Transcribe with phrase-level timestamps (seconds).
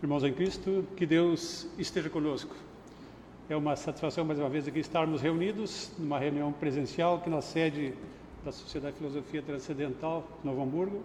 [0.00, 2.54] Irmãos em Cristo, que Deus esteja conosco.
[3.50, 7.92] É uma satisfação mais uma vez aqui estarmos reunidos numa reunião presencial que na sede
[8.44, 11.02] da Sociedade de Filosofia Transcendental, Novo Hamburgo,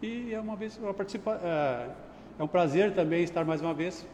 [0.00, 1.90] e é uma vez uma participa, é,
[2.38, 4.06] é um prazer também estar mais uma vez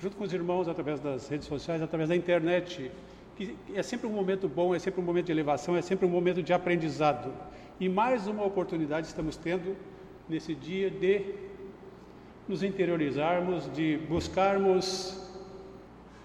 [0.00, 2.90] junto com os irmãos através das redes sociais, através da internet,
[3.36, 6.10] que é sempre um momento bom, é sempre um momento de elevação, é sempre um
[6.10, 7.30] momento de aprendizado.
[7.78, 9.76] E mais uma oportunidade estamos tendo
[10.26, 11.45] nesse dia de
[12.48, 15.20] nos interiorizarmos, de buscarmos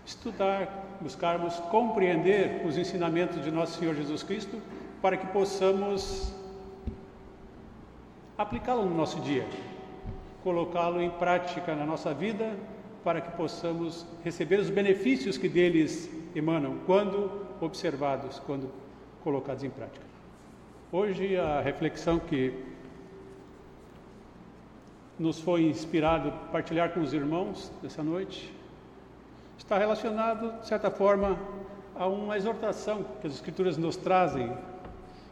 [0.05, 4.61] estudar, buscarmos compreender os ensinamentos de nosso Senhor Jesus Cristo,
[5.01, 6.33] para que possamos
[8.37, 9.45] aplicá-lo no nosso dia,
[10.43, 12.55] colocá-lo em prática na nossa vida,
[13.03, 18.69] para que possamos receber os benefícios que deles emanam quando observados, quando
[19.23, 20.05] colocados em prática.
[20.91, 22.53] Hoje a reflexão que
[25.21, 28.51] nos foi inspirado partilhar com os irmãos nessa noite,
[29.55, 31.37] está relacionado, de certa forma,
[31.95, 34.51] a uma exortação que as Escrituras nos trazem.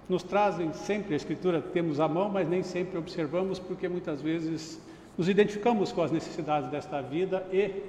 [0.08, 4.80] Nos trazem sempre, a Escritura temos à mão, mas nem sempre observamos, porque muitas vezes
[5.17, 7.81] nos identificamos com as necessidades desta vida e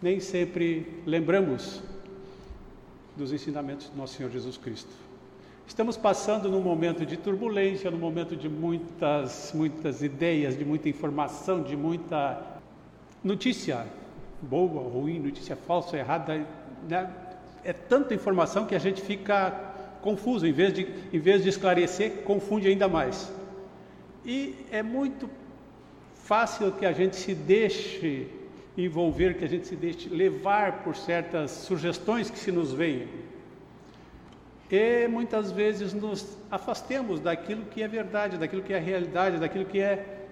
[0.00, 1.82] nem sempre lembramos
[3.16, 5.01] dos ensinamentos do nosso Senhor Jesus Cristo.
[5.66, 11.62] Estamos passando num momento de turbulência, num momento de muitas, muitas ideias, de muita informação,
[11.62, 12.42] de muita
[13.22, 13.86] notícia
[14.42, 16.46] boa, ruim, notícia falsa, errada.
[16.88, 17.10] Né?
[17.64, 19.50] É tanta informação que a gente fica
[20.02, 23.32] confuso, em vez, de, em vez de esclarecer, confunde ainda mais.
[24.26, 25.30] E é muito
[26.14, 28.28] fácil que a gente se deixe
[28.76, 33.08] envolver, que a gente se deixe levar por certas sugestões que se nos venham
[34.72, 39.78] e muitas vezes nos afastemos daquilo que é verdade, daquilo que é realidade, daquilo que
[39.78, 40.26] é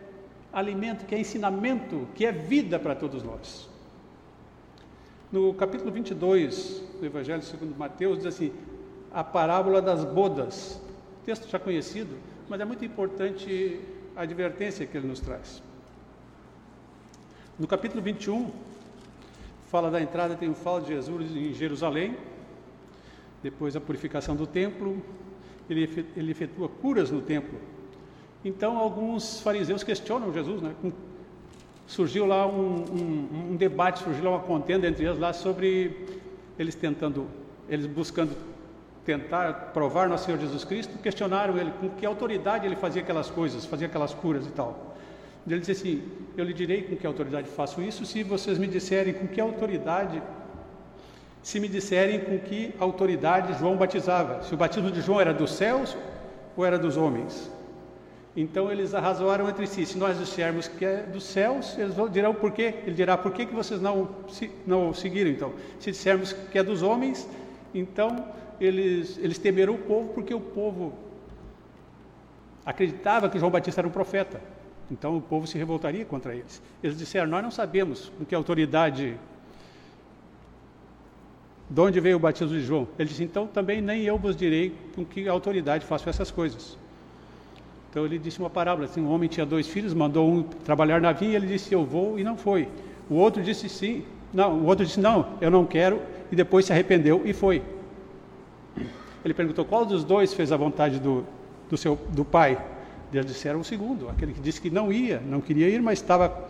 [0.50, 3.68] alimento, que é ensinamento, que é vida para todos nós.
[5.30, 8.50] No capítulo 22 do Evangelho segundo Mateus diz assim:
[9.12, 10.80] a parábola das bodas.
[11.26, 12.16] Texto já conhecido,
[12.48, 13.78] mas é muito importante
[14.16, 15.62] a advertência que ele nos traz.
[17.58, 18.50] No capítulo 21,
[19.70, 22.16] fala da entrada triunfal de Jesus em Jerusalém,
[23.42, 25.02] depois a purificação do templo,
[25.68, 27.58] ele, ele efetua curas no templo.
[28.44, 30.74] Então, alguns fariseus questionam Jesus, né?
[31.86, 36.06] Surgiu lá um, um, um debate, surgiu lá uma contenda entre eles lá sobre
[36.58, 37.26] eles tentando,
[37.68, 38.36] eles buscando
[39.04, 43.64] tentar provar nosso Senhor Jesus Cristo, questionaram ele com que autoridade ele fazia aquelas coisas,
[43.64, 44.94] fazia aquelas curas e tal.
[45.46, 46.02] Ele disse assim:
[46.36, 50.22] Eu lhe direi com que autoridade faço isso, se vocês me disserem com que autoridade
[51.42, 55.52] se me disserem com que autoridade João batizava, se o batismo de João era dos
[55.52, 55.96] céus
[56.56, 57.50] ou era dos homens.
[58.36, 59.84] Então eles arrazoaram entre si.
[59.84, 62.74] Se nós dissermos que é dos céus, eles dirão por quê?
[62.86, 64.08] Ele dirá por que, que vocês não,
[64.66, 65.52] não seguiram então.
[65.80, 67.28] Se dissermos que é dos homens,
[67.74, 68.24] então
[68.60, 70.92] eles, eles temeram o povo porque o povo
[72.64, 74.40] acreditava que João Batista era um profeta.
[74.90, 76.62] Então o povo se revoltaria contra eles.
[76.82, 79.16] Eles disseram: Nós não sabemos com que autoridade
[81.70, 82.88] de onde veio o batismo de João?
[82.98, 86.76] Ele disse: Então também nem eu vos direi com que autoridade faço essas coisas.
[87.88, 91.12] Então ele disse uma parábola: assim, um homem tinha dois filhos, mandou um trabalhar na
[91.12, 92.68] vinha, ele disse: Eu vou, e não foi.
[93.08, 94.04] O outro disse sim,
[94.34, 97.62] não, o outro disse: Não, eu não quero, e depois se arrependeu e foi.
[99.24, 101.24] Ele perguntou: Qual dos dois fez a vontade do,
[101.68, 102.58] do, seu, do pai?
[103.12, 106.48] Eles disseram o segundo, aquele que disse que não ia, não queria ir, mas estava,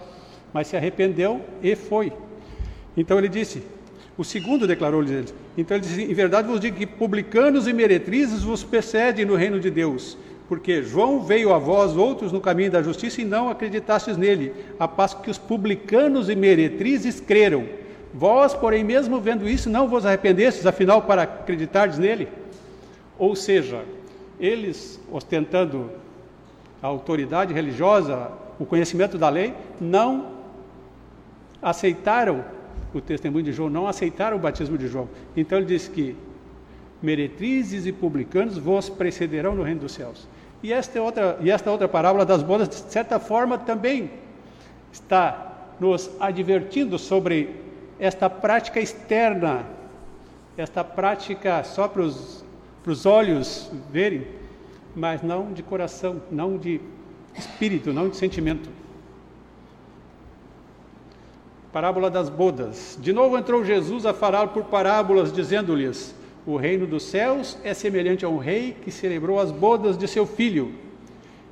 [0.52, 2.12] mas se arrependeu e foi.
[2.96, 3.62] Então ele disse:
[4.20, 8.62] o segundo declarou-lhes Então ele disse: Em verdade vos digo que publicanos e meretrizes vos
[8.62, 10.18] precedem no reino de Deus.
[10.46, 14.86] Porque João veio a vós outros no caminho da justiça e não acreditastes nele, a
[14.86, 17.64] passo que os publicanos e meretrizes creram.
[18.12, 22.28] Vós, porém, mesmo vendo isso, não vos arrependestes, afinal, para acreditardes nele?
[23.18, 23.82] Ou seja,
[24.38, 25.90] eles, ostentando
[26.82, 30.32] a autoridade religiosa, o conhecimento da lei, não
[31.62, 32.44] aceitaram
[32.92, 35.08] o testemunho de João, não aceitaram o batismo de João.
[35.36, 36.16] Então ele diz que
[37.02, 40.28] meretrizes e publicanos vos precederão no reino dos céus.
[40.62, 44.10] E esta é outra, e esta outra parábola das bodas, de certa forma, também
[44.92, 47.56] está nos advertindo sobre
[47.98, 49.64] esta prática externa,
[50.56, 54.26] esta prática só para os olhos verem,
[54.94, 56.80] mas não de coração, não de
[57.36, 58.68] espírito, não de sentimento.
[61.72, 62.98] Parábola das bodas.
[63.00, 66.12] De novo entrou Jesus a falar por parábolas, dizendo-lhes:
[66.44, 70.26] O reino dos céus é semelhante a um rei que celebrou as bodas de seu
[70.26, 70.74] filho.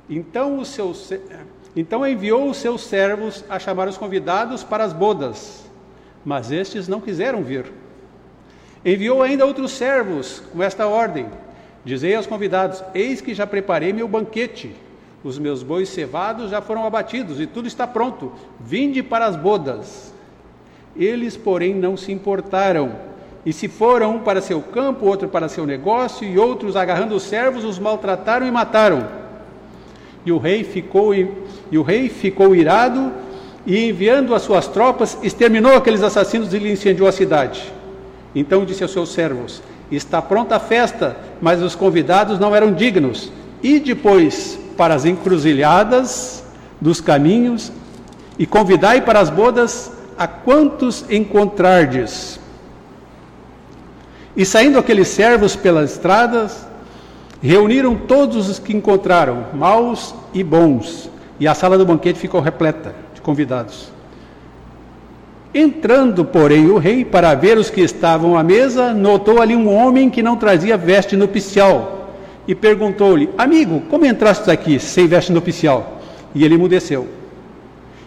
[0.09, 1.09] Então os seus,
[1.73, 5.69] Então enviou os seus servos a chamar os convidados para as bodas,
[6.25, 7.71] mas estes não quiseram vir.
[8.83, 11.27] Enviou ainda outros servos com esta ordem:
[11.85, 14.75] Dizei aos convidados: Eis que já preparei meu banquete.
[15.23, 18.31] Os meus bois cevados já foram abatidos e tudo está pronto.
[18.59, 20.13] Vinde para as bodas.
[20.95, 22.93] Eles, porém, não se importaram.
[23.45, 27.23] E se foram um para seu campo, outro para seu negócio, e outros, agarrando os
[27.23, 29.07] servos, os maltrataram e mataram.
[30.25, 33.11] E o rei ficou, e o rei ficou irado
[33.65, 37.71] e, enviando as suas tropas, exterminou aqueles assassinos e lhe incendiou a cidade.
[38.33, 39.61] Então disse aos seus servos:
[39.91, 43.31] Está pronta a festa, mas os convidados não eram dignos.
[43.63, 46.41] E depois para as encruzilhadas
[46.79, 47.69] dos caminhos
[48.37, 52.39] e convidai para as bodas a quantos encontrardes.
[54.37, 56.65] E saindo aqueles servos pelas estradas,
[57.41, 61.09] reuniram todos os que encontraram, maus e bons,
[61.41, 63.91] e a sala do banquete ficou repleta de convidados.
[65.53, 70.09] Entrando, porém, o rei para ver os que estavam à mesa, notou ali um homem
[70.09, 71.98] que não trazia veste nupcial
[72.49, 76.01] e perguntou-lhe: Amigo, como entraste aqui sem veste nupcial?
[76.33, 77.07] E ele emudeceu.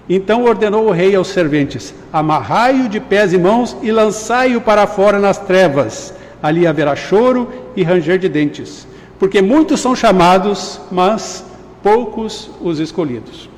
[0.09, 5.21] Então ordenou o rei aos serventes: Amarrai-o de pés e mãos e lançai-o para fora
[5.21, 6.13] nas trevas.
[6.43, 8.85] Ali haverá choro e ranger de dentes,
[9.17, 11.45] porque muitos são chamados, mas
[11.81, 13.49] poucos os escolhidos.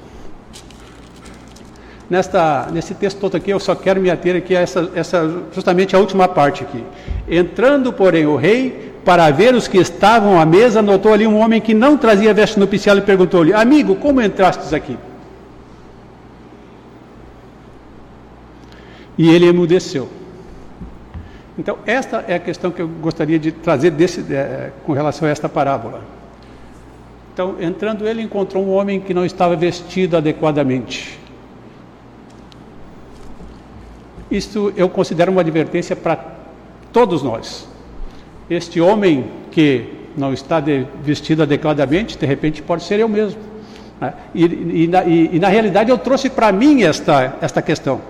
[2.08, 5.96] Nesta, nesse texto todo aqui, eu só quero me ater aqui a essa, essa, justamente
[5.96, 6.84] a última parte aqui.
[7.28, 11.60] Entrando, porém, o rei para ver os que estavam à mesa, notou ali um homem
[11.60, 14.96] que não trazia veste nupcial e perguntou-lhe: Amigo, como entrastes aqui?
[19.16, 20.08] E ele emudeceu.
[21.56, 25.30] Então, esta é a questão que eu gostaria de trazer desse, é, com relação a
[25.30, 26.02] esta parábola.
[27.32, 31.18] Então, entrando ele, encontrou um homem que não estava vestido adequadamente.
[34.36, 36.18] Isto eu considero uma advertência para
[36.92, 37.66] todos nós
[38.48, 39.86] este homem que
[40.16, 43.40] não está de, vestido adequadamente, de repente pode ser eu mesmo.
[44.00, 44.12] Né?
[44.34, 48.00] E, e, na, e, e, na, realidade eu trouxe para mim esta, esta questão.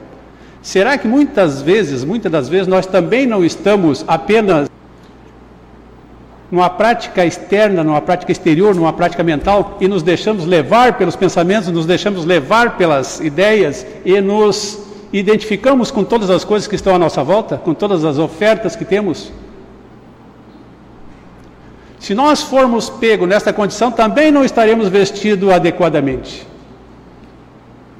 [0.60, 4.68] Será que muitas vezes, muitas das vezes, nós também não estamos apenas
[6.50, 11.70] numa prática externa, numa prática exterior, numa prática mental e nos deixamos levar pelos pensamentos,
[11.70, 14.83] nos deixamos levar pelas ideias e nos
[15.18, 18.84] identificamos com todas as coisas que estão à nossa volta, com todas as ofertas que
[18.84, 19.32] temos?
[22.00, 26.44] Se nós formos pegos nesta condição, também não estaremos vestidos adequadamente.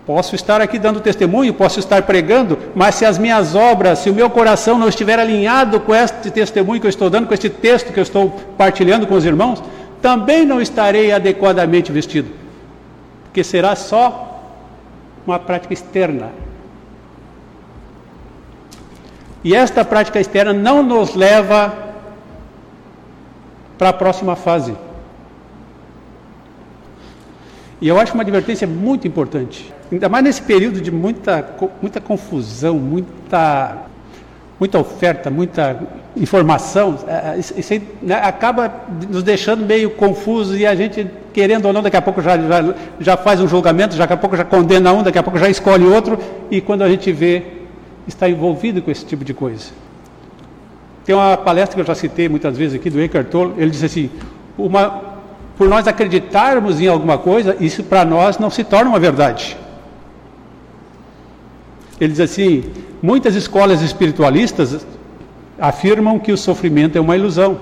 [0.05, 4.15] Posso estar aqui dando testemunho, posso estar pregando, mas se as minhas obras, se o
[4.15, 7.93] meu coração não estiver alinhado com este testemunho que eu estou dando, com este texto
[7.93, 8.29] que eu estou
[8.59, 9.63] partilhando com os irmãos,
[10.03, 12.29] também não estarei adequadamente vestido,
[13.23, 14.43] porque será só
[15.25, 16.44] uma prática externa.
[19.45, 21.73] E esta prática externa não nos leva
[23.77, 24.75] para a próxima fase.
[27.81, 31.47] E eu acho uma advertência muito importante, ainda mais nesse período de muita,
[31.83, 33.77] muita confusão, muita,
[34.59, 35.79] muita oferta, muita
[36.17, 38.73] informação, é, é, isso né, acaba
[39.11, 42.75] nos deixando meio confusos e a gente, querendo ou não, daqui a pouco já, já,
[43.01, 45.85] já faz um julgamento, daqui a pouco já condena um, daqui a pouco já escolhe
[45.85, 46.19] outro,
[46.51, 47.64] e quando a gente vê,
[48.07, 49.73] está envolvido com esse tipo de coisa.
[51.05, 53.85] Tem uma palestra que eu já citei muitas vezes aqui do Eckhart Tolle, ele disse
[53.85, 54.11] assim,
[54.57, 55.03] uma,
[55.57, 59.57] por nós acreditarmos em alguma coisa, isso para nós não se torna uma verdade.
[62.01, 62.65] Ele diz assim,
[63.03, 64.87] muitas escolas espiritualistas
[65.59, 67.61] afirmam que o sofrimento é uma ilusão.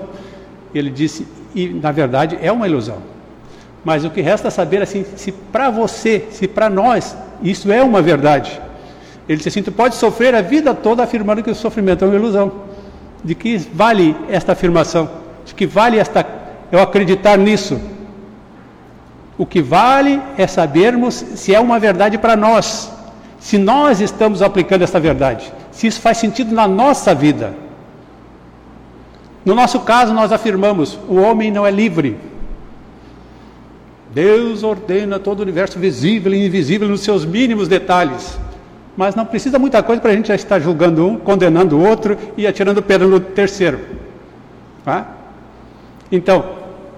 [0.73, 2.97] Ele disse, e na verdade é uma ilusão.
[3.85, 8.01] Mas o que resta saber assim, se para você, se para nós, isso é uma
[8.01, 8.59] verdade.
[9.27, 12.15] Ele disse assim, tu pode sofrer a vida toda afirmando que o sofrimento é uma
[12.15, 12.51] ilusão
[13.23, 15.09] de que vale esta afirmação,
[15.45, 16.25] de que vale esta
[16.71, 17.79] eu acreditar nisso.
[19.37, 22.91] O que vale é sabermos se é uma verdade para nós,
[23.39, 27.53] se nós estamos aplicando essa verdade, se isso faz sentido na nossa vida.
[29.45, 32.17] No nosso caso, nós afirmamos: o homem não é livre.
[34.13, 38.37] Deus ordena todo o universo visível e invisível nos seus mínimos detalhes.
[38.95, 42.17] Mas não precisa muita coisa para a gente já estar julgando um, condenando o outro
[42.37, 43.79] e atirando pedra no terceiro.
[44.85, 45.07] Tá?
[46.11, 46.45] Então,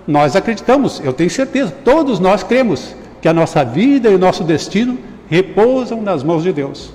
[0.07, 4.43] nós acreditamos, eu tenho certeza, todos nós cremos que a nossa vida e o nosso
[4.43, 4.97] destino
[5.29, 6.91] repousam nas mãos de Deus.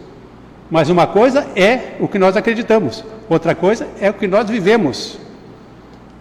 [0.70, 5.18] Mas uma coisa é o que nós acreditamos, outra coisa é o que nós vivemos.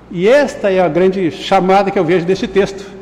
[0.10, 2.99] E esta é a grande chamada que eu vejo deste texto.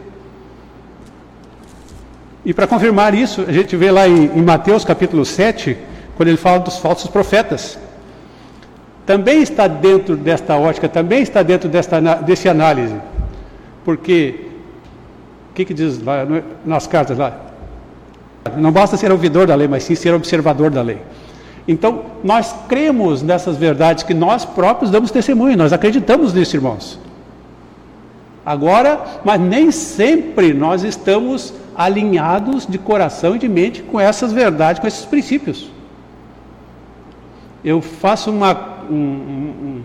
[2.47, 5.77] E para confirmar isso, a gente vê lá em, em Mateus capítulo 7,
[6.15, 7.77] quando ele fala dos falsos profetas.
[9.05, 12.95] Também está dentro desta ótica, também está dentro desta, desse análise.
[13.83, 14.45] Porque,
[15.51, 16.25] o que, que diz lá
[16.65, 17.37] nas cartas lá?
[18.55, 20.99] Não basta ser ouvidor da lei, mas sim ser observador da lei.
[21.67, 26.97] Então, nós cremos nessas verdades que nós próprios damos testemunho, nós acreditamos nisso, irmãos.
[28.45, 34.79] Agora, mas nem sempre nós estamos alinhados de coração e de mente com essas verdades,
[34.79, 35.69] com esses princípios.
[37.63, 39.81] Eu faço uma, um,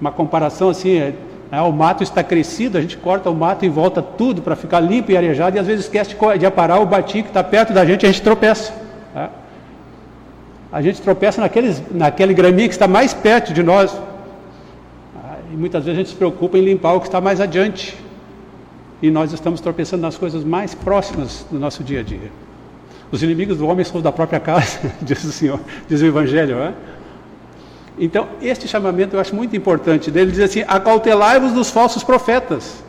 [0.00, 1.14] uma comparação assim: é,
[1.50, 4.80] é, o mato está crescido, a gente corta o mato e volta tudo para ficar
[4.80, 7.84] limpo e arejado, e às vezes esquece de aparar o batim que está perto da
[7.84, 8.72] gente e a gente tropeça.
[9.12, 9.30] Tá?
[10.72, 13.94] a gente tropeça naqueles, naquele graminho que está mais perto de nós.
[15.52, 17.94] E muitas vezes a gente se preocupa em limpar o que está mais adiante.
[19.02, 22.30] E nós estamos tropeçando nas coisas mais próximas do nosso dia a dia.
[23.10, 26.72] Os inimigos do homem são da própria casa, diz o Senhor, diz o Evangelho.
[27.98, 32.82] Então, este chamamento eu acho muito importante dele, diz assim: acautelai-vos dos falsos profetas.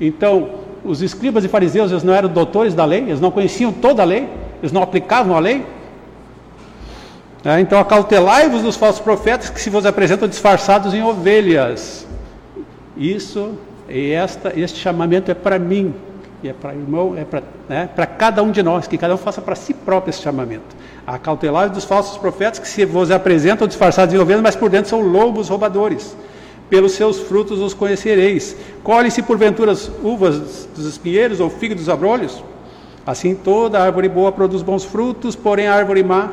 [0.00, 4.02] Então, os escribas e fariseus, eles não eram doutores da lei, eles não conheciam toda
[4.02, 4.28] a lei,
[4.60, 5.64] eles não aplicavam a lei,
[7.44, 12.06] é, então, acautelai-vos dos falsos profetas que se vos apresentam disfarçados em ovelhas.
[12.96, 13.54] Isso
[13.92, 15.94] e esta, este chamamento é para mim,
[16.42, 19.42] e é para irmão, é para né, cada um de nós, que cada um faça
[19.42, 20.74] para si próprio esse chamamento.
[21.06, 25.00] Acautelai-vos dos falsos profetas que se vos apresentam disfarçados em ovelhas, mas por dentro são
[25.00, 26.16] lobos roubadores.
[26.70, 28.56] Pelos seus frutos os conhecereis.
[28.82, 32.42] Colhe-se porventura as uvas dos espinheiros ou figo dos abrolhos?
[33.06, 36.30] Assim toda árvore boa produz bons frutos, porém a árvore má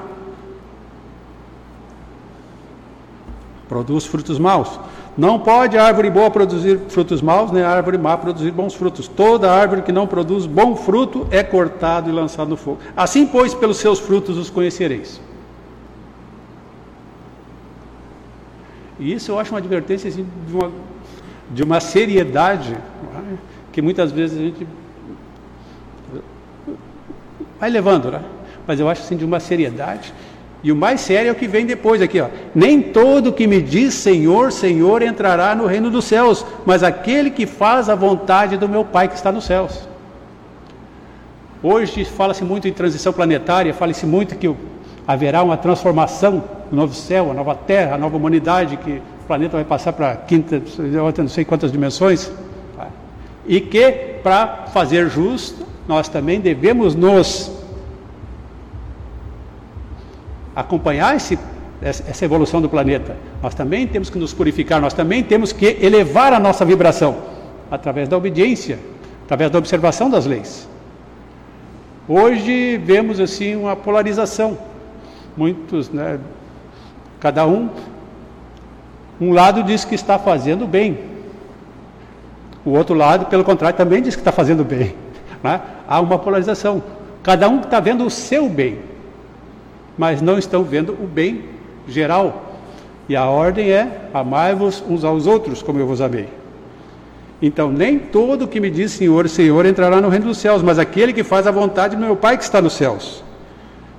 [3.67, 4.79] produz frutos maus.
[5.19, 9.05] Não pode árvore boa produzir frutos maus, nem árvore má produzir bons frutos.
[9.05, 12.79] Toda árvore que não produz bom fruto é cortado e lançado no fogo.
[12.95, 15.19] Assim, pois, pelos seus frutos os conhecereis.
[18.97, 20.71] E isso eu acho uma advertência assim, de, uma,
[21.51, 23.35] de uma seriedade é?
[23.73, 24.65] que muitas vezes a gente
[27.59, 28.21] vai levando, né?
[28.65, 30.13] Mas eu acho assim de uma seriedade
[30.61, 32.27] e o mais sério é o que vem depois aqui, ó.
[32.53, 37.45] Nem todo que me diz Senhor, Senhor entrará no reino dos céus, mas aquele que
[37.45, 39.87] faz a vontade do meu Pai que está nos céus.
[41.63, 44.53] Hoje fala-se muito em transição planetária, fala-se muito que
[45.07, 49.57] haverá uma transformação, um novo céu, uma nova terra, a nova humanidade, que o planeta
[49.57, 50.61] vai passar para a quinta,
[51.17, 52.31] não sei quantas dimensões.
[53.47, 57.58] E que para fazer justo, nós também devemos nos
[60.59, 61.39] acompanhar esse,
[61.81, 63.15] essa evolução do planeta.
[63.41, 67.17] Nós também temos que nos purificar, nós também temos que elevar a nossa vibração
[67.71, 68.77] através da obediência,
[69.23, 70.67] através da observação das leis.
[72.07, 74.57] Hoje vemos assim uma polarização.
[75.37, 76.19] Muitos, né,
[77.19, 77.69] cada um,
[79.21, 80.97] um lado diz que está fazendo bem,
[82.65, 84.93] o outro lado, pelo contrário, também diz que está fazendo bem.
[85.41, 85.61] Né?
[85.87, 86.83] Há uma polarização.
[87.23, 88.88] Cada um está vendo o seu bem
[89.99, 91.43] mas não estão vendo o bem
[91.85, 92.55] geral.
[93.09, 96.29] E a ordem é: amai-vos uns aos outros, como eu vos amei.
[97.41, 101.11] Então, nem todo que me diz Senhor, Senhor entrará no reino dos céus, mas aquele
[101.11, 103.21] que faz a vontade do meu Pai que está nos céus.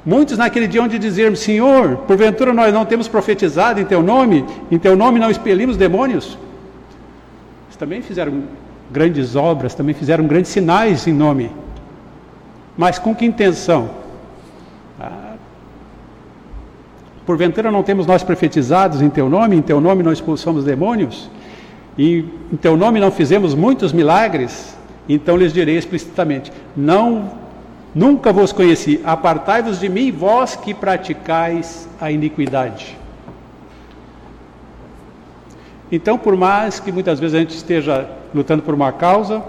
[0.04, 4.78] Muitos naquele dia onde dizermos, Senhor, porventura nós não temos profetizado em teu nome, em
[4.78, 6.38] teu nome não expelimos demônios.
[7.66, 8.44] Eles também fizeram
[8.90, 11.50] grandes obras, também fizeram grandes sinais em nome.
[12.74, 13.99] Mas com que intenção?
[17.30, 21.30] Porventura não temos nós profetizados em teu nome, em teu nome não expulsamos demônios,
[21.96, 24.76] e em teu nome não fizemos muitos milagres?
[25.08, 27.30] Então lhes direi explicitamente: Não,
[27.94, 32.98] nunca vos conheci, apartai-vos de mim, vós que praticais a iniquidade.
[35.92, 39.40] Então, por mais que muitas vezes a gente esteja lutando por uma causa,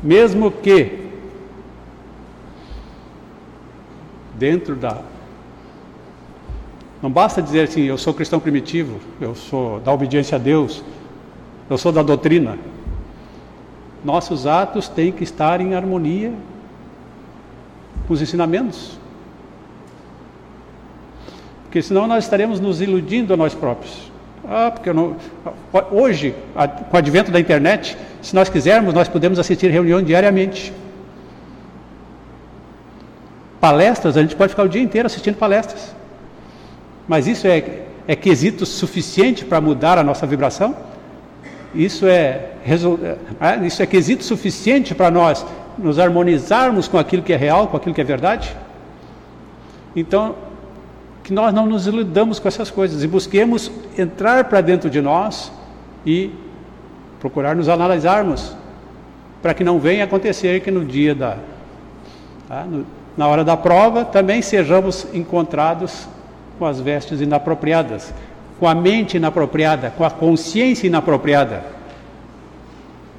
[0.00, 1.00] mesmo que
[4.38, 5.09] dentro da
[7.02, 10.84] não basta dizer assim, eu sou cristão primitivo, eu sou da obediência a Deus,
[11.68, 12.58] eu sou da doutrina.
[14.04, 16.32] Nossos atos têm que estar em harmonia
[18.06, 18.98] com os ensinamentos.
[21.64, 24.10] Porque senão nós estaremos nos iludindo a nós próprios.
[24.46, 25.16] Ah, porque não...
[25.92, 26.34] hoje,
[26.90, 30.72] com o advento da internet, se nós quisermos, nós podemos assistir reunião diariamente.
[33.60, 35.94] Palestras, a gente pode ficar o dia inteiro assistindo palestras.
[37.10, 37.64] Mas isso é,
[38.06, 40.76] é quesito suficiente para mudar a nossa vibração?
[41.74, 42.74] Isso é, é,
[43.40, 45.44] é, isso é quesito suficiente para nós
[45.76, 48.56] nos harmonizarmos com aquilo que é real, com aquilo que é verdade.
[49.96, 50.36] Então,
[51.24, 55.50] que nós não nos iludamos com essas coisas e busquemos entrar para dentro de nós
[56.06, 56.30] e
[57.18, 58.54] procurar nos analisarmos,
[59.42, 61.38] para que não venha acontecer que no dia da.
[62.46, 62.86] Tá, no,
[63.16, 66.06] na hora da prova também sejamos encontrados
[66.60, 68.12] com as vestes inapropriadas,
[68.58, 71.64] com a mente inapropriada, com a consciência inapropriada,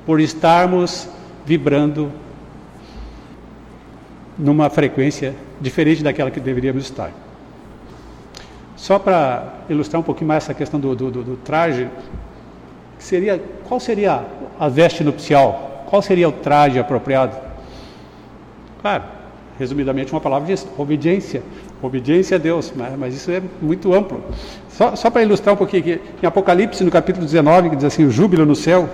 [0.05, 1.10] por estarmos
[1.43, 2.12] vibrando
[4.38, 7.12] numa frequência diferente daquela que deveríamos estar.
[8.75, 11.89] Só para ilustrar um pouquinho mais essa questão do, do, do, do traje,
[13.00, 14.24] seria, qual seria
[14.60, 15.88] a veste nupcial?
[15.88, 17.36] Qual seria o traje apropriado?
[18.83, 19.03] Claro,
[19.57, 21.41] resumidamente uma palavra diz obediência.
[21.81, 24.21] Obediência a Deus, mas, mas isso é muito amplo.
[24.69, 28.05] Só, só para ilustrar um pouquinho aqui, em Apocalipse, no capítulo 19, que diz assim,
[28.05, 28.88] o júbilo no céu,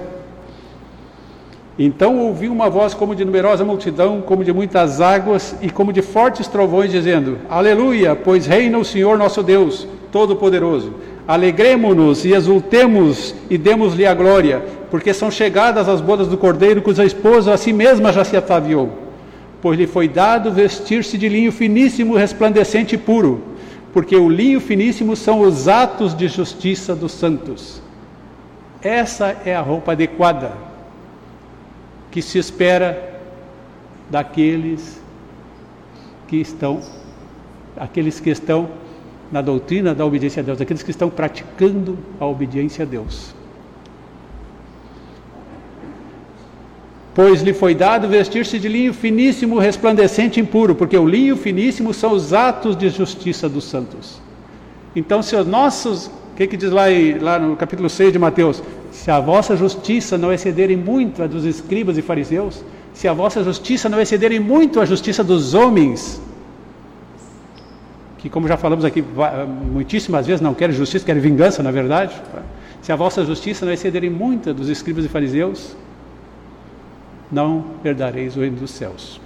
[1.79, 6.01] então ouvi uma voz como de numerosa multidão, como de muitas águas e como de
[6.01, 10.95] fortes trovões, dizendo: Aleluia, pois reina o Senhor nosso Deus, Todo-Poderoso.
[11.27, 17.05] Alegremo-nos e exultemos e demos-lhe a glória, porque são chegadas as bodas do Cordeiro, cuja
[17.05, 19.06] esposa a si mesma já se ataviou.
[19.61, 23.43] Pois lhe foi dado vestir-se de linho finíssimo, resplandecente e puro,
[23.93, 27.81] porque o linho finíssimo são os atos de justiça dos santos.
[28.81, 30.51] Essa é a roupa adequada
[32.11, 33.19] que se espera
[34.09, 35.01] daqueles
[36.27, 36.81] que estão
[37.75, 38.69] aqueles que estão
[39.31, 43.35] na doutrina da obediência a Deus, aqueles que estão praticando a obediência a Deus.
[47.17, 51.93] Pois lhe foi dado vestir-se de linho finíssimo, resplandecente e impuro, porque o linho finíssimo
[51.93, 54.21] são os atos de justiça dos santos.
[54.95, 56.83] Então, se os nossos, o que, que diz lá,
[57.19, 58.63] lá no capítulo 6 de Mateus?
[58.97, 63.43] se a vossa justiça não excederem muito a dos escribas e fariseus, se a vossa
[63.43, 66.19] justiça não excederem muito a justiça dos homens,
[68.17, 69.03] que como já falamos aqui
[69.71, 72.15] muitíssimas vezes, não querem justiça, querem vingança, na verdade,
[72.81, 75.75] se a vossa justiça não excederem muito a dos escribas e fariseus,
[77.31, 79.19] não herdareis o reino dos céus.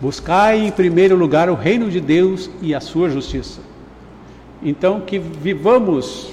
[0.00, 3.60] Buscai em primeiro lugar o reino de Deus e a sua justiça.
[4.62, 6.30] Então, que vivamos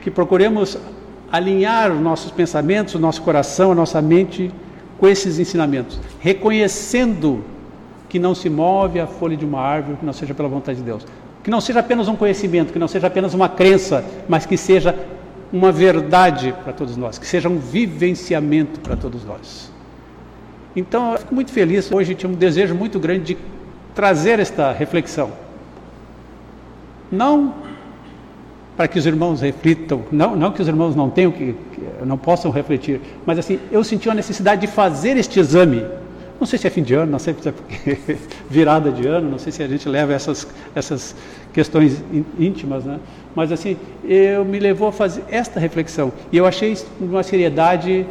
[0.00, 0.78] que procuremos
[1.32, 4.52] alinhar os nossos pensamentos, o nosso coração, a nossa mente
[4.98, 7.42] com esses ensinamentos, reconhecendo
[8.08, 10.84] que não se move a folha de uma árvore que não seja pela vontade de
[10.84, 11.04] Deus.
[11.42, 14.94] Que não seja apenas um conhecimento, que não seja apenas uma crença, mas que seja
[15.52, 19.70] uma verdade para todos nós, que seja um vivenciamento para todos nós.
[20.74, 21.90] Então, eu fico muito feliz.
[21.90, 23.38] Hoje tinha um desejo muito grande de
[23.94, 25.30] trazer esta reflexão.
[27.10, 27.54] Não
[28.76, 32.18] para que os irmãos reflitam, não, não que os irmãos não tenham que, que, não
[32.18, 35.82] possam refletir, mas assim, eu senti a necessidade de fazer este exame.
[36.38, 37.54] Não sei se é fim de ano, não sei se é
[38.48, 41.16] virada de ano, não sei se a gente leva essas, essas
[41.52, 42.02] questões
[42.38, 42.98] íntimas, né?
[43.34, 48.06] Mas assim, eu me levou a fazer esta reflexão e eu achei uma seriedade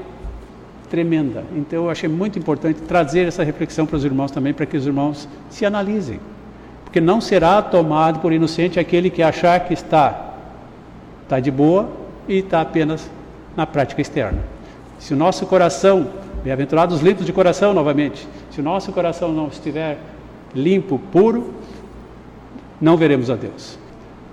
[0.90, 1.44] tremenda.
[1.56, 4.86] Então eu achei muito importante trazer essa reflexão para os irmãos também, para que os
[4.86, 6.20] irmãos se analisem.
[6.84, 10.32] Porque não será tomado por inocente aquele que achar que está
[11.26, 11.90] está de boa
[12.28, 13.10] e está apenas
[13.58, 14.40] na prática externa.
[15.00, 16.08] Se o nosso coração,
[16.46, 19.98] bem-aventurados limpos de coração novamente, se o nosso coração não estiver
[20.54, 21.56] limpo, puro,
[22.80, 23.80] não veremos a Deus.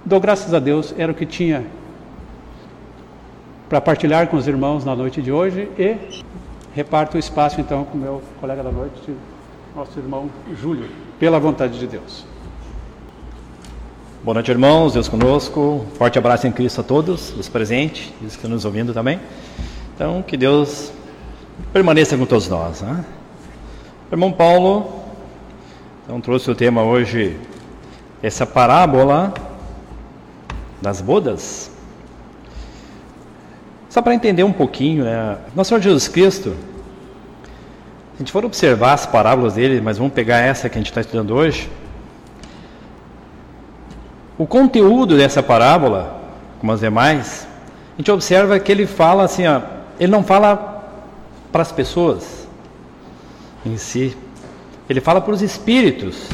[0.05, 1.65] Dou graças a Deus, era o que tinha
[3.67, 5.97] para partilhar com os irmãos na noite de hoje e
[6.75, 9.17] reparto o espaço então com meu colega da noite,
[9.75, 10.29] nosso irmão
[10.61, 12.27] Júlio, pela vontade de Deus.
[14.23, 14.93] Boa noite, irmãos.
[14.93, 15.87] Deus conosco.
[15.95, 19.19] Forte abraço em Cristo a todos, os presentes os que estão nos ouvindo também.
[19.95, 20.93] Então, que Deus
[21.73, 22.81] permaneça com todos nós.
[22.83, 23.05] Né?
[24.11, 25.03] Irmão Paulo
[26.05, 27.39] então, trouxe o tema hoje,
[28.21, 29.33] essa parábola
[30.81, 31.71] das bodas.
[33.89, 35.39] Só para entender um pouquinho, né?
[35.55, 40.39] Nosso Senhor Jesus Cristo, se a gente for observar as parábolas dele, mas vamos pegar
[40.39, 41.71] essa que a gente está estudando hoje.
[44.37, 46.21] O conteúdo dessa parábola,
[46.59, 47.47] como as demais,
[47.95, 49.61] a gente observa que ele fala assim, ó,
[50.01, 50.57] ele não fala
[51.53, 52.49] para as pessoas
[53.65, 54.17] em si,
[54.89, 56.29] ele fala para os espíritos,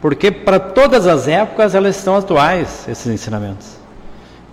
[0.00, 3.76] porque para todas as épocas elas estão atuais, esses ensinamentos.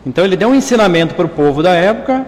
[0.06, 2.26] Então ele deu um ensinamento para o povo da época,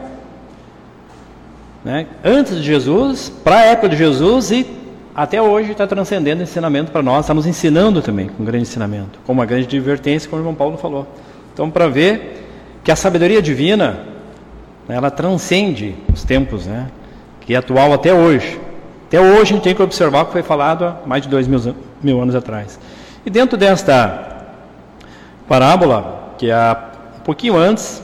[1.83, 4.65] né, antes de Jesus, para a época de Jesus e
[5.13, 9.31] até hoje está transcendendo ensinamento para nós, estamos ensinando também com um grande ensinamento, com
[9.31, 11.07] uma grande advertência, como o irmão Paulo falou.
[11.53, 12.49] Então, para ver
[12.83, 13.99] que a sabedoria divina,
[14.87, 16.87] né, ela transcende os tempos, né?
[17.45, 18.59] Que é atual até hoje.
[19.07, 21.47] Até hoje a gente tem que observar o que foi falado há mais de dois
[21.47, 22.79] mil, mil anos atrás.
[23.25, 24.45] E dentro desta
[25.47, 26.77] parábola, que é
[27.17, 28.03] um pouquinho antes,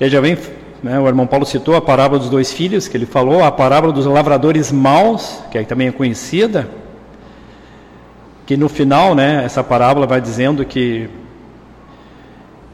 [0.00, 0.36] ele já vem,
[0.82, 3.92] né, o irmão Paulo citou a parábola dos dois filhos, que ele falou, a parábola
[3.92, 6.68] dos lavradores maus, que também é conhecida,
[8.46, 11.08] que no final, né, essa parábola vai dizendo que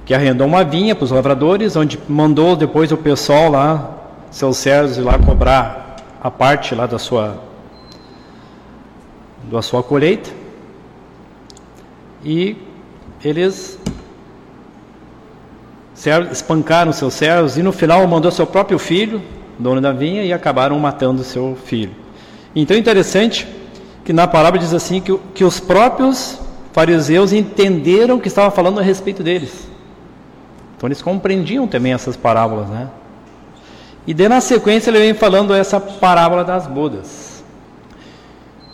[0.04, 3.90] que arrendou uma vinha para os lavradores, onde mandou depois o pessoal lá,
[4.28, 5.79] seus servos ir lá cobrar
[6.20, 7.42] a parte lá da sua
[9.50, 10.30] da sua colheita.
[12.22, 12.56] E
[13.24, 13.78] eles
[16.30, 19.22] espancaram seus servos e no final mandou seu próprio filho,
[19.58, 21.94] dono da vinha, e acabaram matando seu filho.
[22.54, 23.46] Então é interessante
[24.04, 26.38] que na parábola diz assim que, que os próprios
[26.72, 29.68] fariseus entenderam que estava falando a respeito deles.
[30.76, 32.88] Então eles compreendiam também essas parábolas, né?
[34.06, 37.42] E daí na sequência ele vem falando essa parábola das bodas.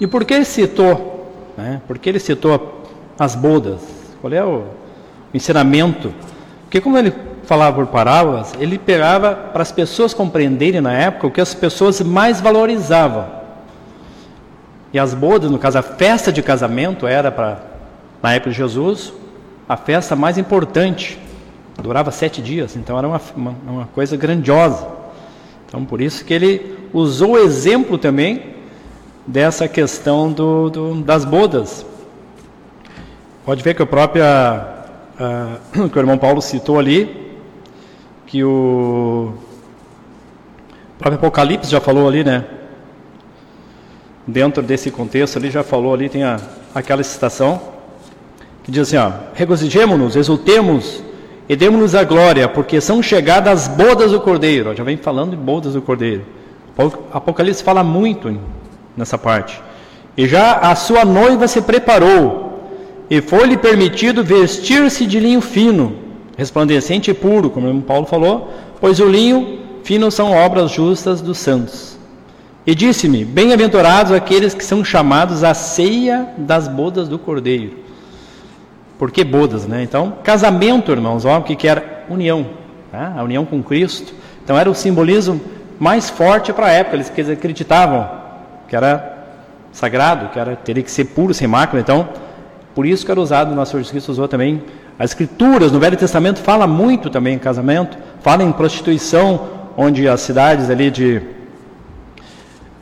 [0.00, 1.32] E por que ele citou?
[1.56, 1.80] Né?
[1.86, 2.82] Por que ele citou
[3.18, 3.80] as bodas?
[4.20, 4.64] Qual é o,
[5.32, 6.12] ensinamento?
[6.64, 7.12] Porque como ele
[7.44, 12.00] falava por parábolas, ele pegava para as pessoas compreenderem na época o que as pessoas
[12.00, 13.26] mais valorizavam.
[14.92, 17.60] E as bodas, no caso a festa de casamento, era para,
[18.22, 19.12] na época de Jesus,
[19.68, 21.18] a festa mais importante
[21.82, 24.86] durava sete dias, então era uma, uma, uma coisa grandiosa.
[25.66, 28.54] Então, por isso que ele usou o exemplo também
[29.26, 31.84] dessa questão do, do, das bodas.
[33.44, 37.34] Pode ver que o próprio uh, que o irmão Paulo citou ali,
[38.26, 39.32] que o,
[40.94, 42.44] o próprio Apocalipse já falou ali, né?
[44.26, 46.40] Dentro desse contexto ali já falou ali, tem a,
[46.74, 47.60] aquela citação
[48.64, 51.00] que diz assim, ó, regozijemos-nos, exultemos
[51.48, 54.74] e demos-nos a glória, porque são chegadas as bodas do Cordeiro.
[54.74, 56.24] Já vem falando de bodas do Cordeiro.
[56.76, 58.36] O Apocalipse fala muito
[58.96, 59.60] nessa parte.
[60.16, 62.46] E já a sua noiva se preparou,
[63.08, 65.94] e foi-lhe permitido vestir-se de linho fino,
[66.36, 71.96] resplandecente e puro, como Paulo falou, pois o linho fino são obras justas dos santos.
[72.66, 77.85] E disse-me: Bem-aventurados aqueles que são chamados à ceia das bodas do Cordeiro.
[78.98, 79.82] Por que bodas, né?
[79.82, 82.04] Então, casamento, irmãos, o que, que era?
[82.08, 82.46] União,
[82.90, 83.14] tá?
[83.16, 84.14] a união com Cristo.
[84.42, 85.40] Então, era o simbolismo
[85.78, 86.96] mais forte para a época.
[86.96, 88.08] Eles acreditavam
[88.68, 89.16] que era
[89.72, 91.80] sagrado, que era teria que ser puro, sem mácula.
[91.80, 92.08] Então,
[92.74, 94.62] por isso que era usado, o nosso Senhor Jesus Cristo usou também
[94.98, 95.72] as Escrituras.
[95.72, 100.90] No Velho Testamento fala muito também em casamento, fala em prostituição, onde as cidades ali
[100.90, 101.20] de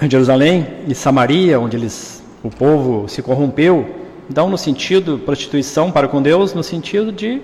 [0.09, 6.22] Jerusalém e Samaria, onde eles, o povo se corrompeu, não no sentido prostituição para com
[6.22, 7.40] Deus, no sentido de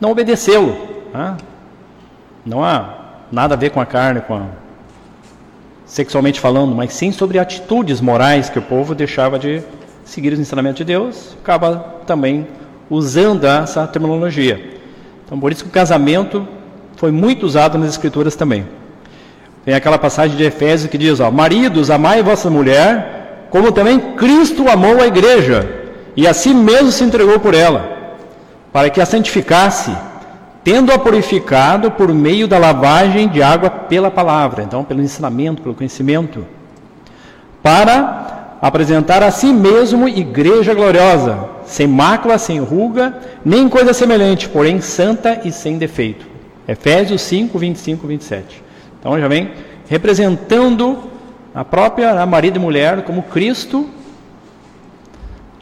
[0.00, 0.76] não obedecê-lo.
[1.12, 1.36] Né?
[2.44, 2.94] Não há
[3.30, 4.46] nada a ver com a carne, com a...
[5.86, 9.62] sexualmente falando, mas sim sobre atitudes morais que o povo deixava de
[10.04, 12.46] seguir os ensinamentos de Deus, acaba também
[12.90, 14.78] usando essa terminologia.
[15.24, 16.46] Então, por isso que o casamento
[16.96, 18.66] foi muito usado nas Escrituras também.
[19.64, 23.13] Tem aquela passagem de Efésios que diz: ó, Maridos, amai vossa mulher
[23.54, 25.64] como também Cristo amou a igreja
[26.16, 28.16] e a si mesmo se entregou por ela,
[28.72, 29.96] para que a santificasse,
[30.64, 36.44] tendo-a purificado por meio da lavagem de água pela palavra, então pelo ensinamento, pelo conhecimento,
[37.62, 44.80] para apresentar a si mesmo igreja gloriosa, sem mácula, sem ruga, nem coisa semelhante, porém
[44.80, 46.26] santa e sem defeito.
[46.66, 48.64] Efésios 5, 25, 27.
[48.98, 49.52] Então já vem
[49.88, 51.13] representando
[51.54, 53.88] a própria a marido e mulher como Cristo.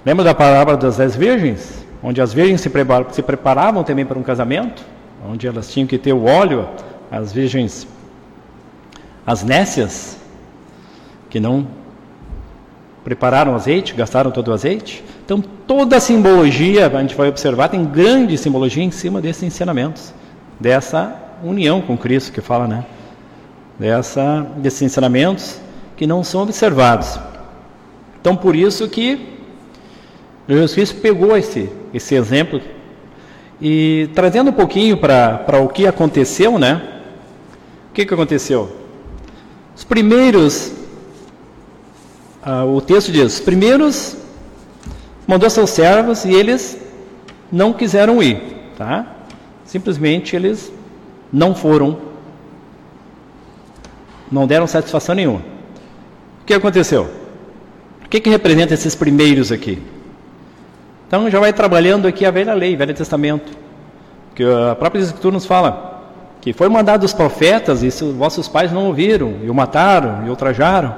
[0.04, 1.84] Lembra da palavra das dez virgens?
[2.02, 4.82] Onde as virgens se, preparavam, se preparavam também para um casamento,
[5.28, 6.66] onde elas tinham que ter o óleo,
[7.10, 7.86] as virgens,
[9.24, 10.18] as nécias,
[11.28, 11.66] que não
[13.04, 15.04] prepararam azeite, gastaram todo o azeite.
[15.24, 20.12] Então, toda a simbologia, a gente vai observar, tem grande simbologia em cima desses ensinamentos,
[20.58, 22.84] dessa união com Cristo que fala, né?
[23.78, 25.61] Dessa, desses ensinamentos
[26.02, 27.16] que não são observados.
[28.20, 29.24] Então, por isso que
[30.48, 32.60] Jesus Cristo pegou esse, esse exemplo
[33.60, 37.02] e trazendo um pouquinho para o que aconteceu, né?
[37.88, 38.78] O que, que aconteceu?
[39.76, 40.72] Os primeiros,
[42.42, 44.16] ah, o texto diz: os primeiros
[45.24, 46.78] mandou seus servos e eles
[47.52, 48.42] não quiseram ir,
[48.76, 49.06] tá?
[49.64, 50.72] Simplesmente eles
[51.32, 51.96] não foram,
[54.32, 55.51] não deram satisfação nenhuma.
[56.42, 57.08] O que aconteceu?
[58.04, 59.80] O que, que representa esses primeiros aqui?
[61.06, 63.52] Então já vai trabalhando aqui a velha lei, velho testamento.
[64.34, 65.92] Que a própria escritura nos fala
[66.40, 70.26] que foi mandado os profetas e se vossos pais não ouviram, e o mataram, e
[70.26, 70.92] o ultrajaram.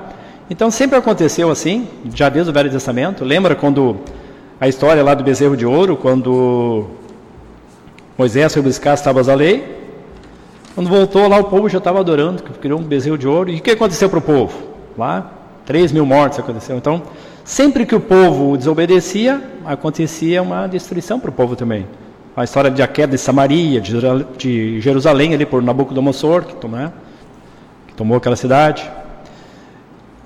[0.49, 3.23] Então sempre aconteceu assim, já desde o Velho Testamento.
[3.25, 3.99] Lembra quando
[4.59, 6.87] a história lá do bezerro de ouro, quando
[8.17, 9.77] Moisés foi buscar as tábuas da lei,
[10.75, 13.51] quando voltou lá o povo já estava adorando, criou um bezerro de ouro.
[13.51, 14.57] E o que aconteceu para o povo?
[14.97, 15.31] Lá,
[15.67, 16.77] 3 mil mortes aconteceu.
[16.77, 17.03] Então,
[17.45, 21.87] sempre que o povo desobedecia, acontecia uma destruição para o povo também.
[22.37, 26.93] A história de a queda de Samaria, de Jerusalém, ali por Nabucodonosor, que tomou, né,
[27.87, 28.91] que tomou aquela cidade.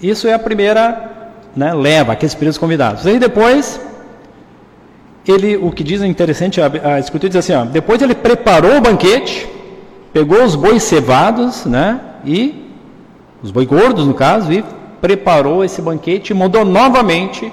[0.00, 1.18] Isso é a primeira
[1.54, 3.06] né, leva, aqueles períodos convidados.
[3.06, 3.80] Aí depois,
[5.26, 8.78] ele, o que diz é interessante, a, a escritura diz assim, ó, depois ele preparou
[8.78, 9.48] o banquete,
[10.12, 12.00] pegou os bois cevados, né?
[12.24, 12.68] E
[13.42, 14.64] os bois gordos, no caso, e
[15.00, 17.52] preparou esse banquete e mandou novamente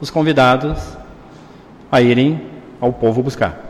[0.00, 0.78] os convidados
[1.90, 2.40] a irem
[2.80, 3.64] ao povo buscar.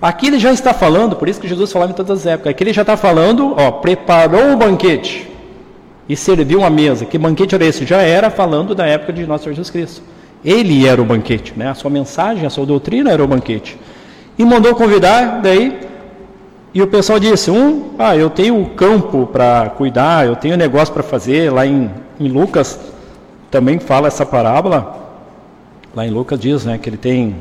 [0.00, 2.64] Aqui ele já está falando, por isso que Jesus falava em todas as épocas, aqui
[2.64, 5.28] ele já está falando, ó, preparou o banquete
[6.08, 7.04] e serviu a mesa.
[7.04, 7.84] Que banquete era esse?
[7.84, 10.02] Já era falando da época de nosso Jesus Cristo.
[10.42, 11.68] Ele era o banquete, né?
[11.68, 13.78] a sua mensagem, a sua doutrina era o banquete.
[14.38, 15.90] E mandou convidar, daí
[16.72, 20.94] e o pessoal disse: um, ah, eu tenho um campo para cuidar, eu tenho negócio
[20.94, 21.52] para fazer.
[21.52, 22.78] Lá em, em, Lucas
[23.50, 24.98] também fala essa parábola.
[25.94, 27.36] Lá em Lucas diz né, que ele tem.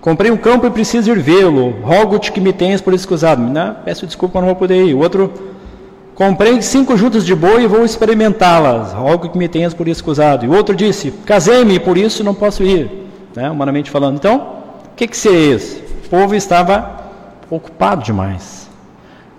[0.00, 1.82] Comprei um campo e preciso ir vê-lo.
[1.82, 3.42] Rogo-te que me tenhas por escusado.
[3.84, 4.94] Peço desculpa, não vou poder ir.
[4.94, 5.30] O outro,
[6.14, 8.92] comprei cinco juntas de boi e vou experimentá-las.
[8.92, 10.46] Rogo que me tenhas por escusado.
[10.46, 13.08] E o outro disse: casei-me por isso não posso ir.
[13.36, 14.16] Né, humanamente falando.
[14.16, 14.38] Então,
[14.86, 15.82] o que, que seria isso?
[16.06, 17.00] O povo estava
[17.50, 18.60] ocupado demais.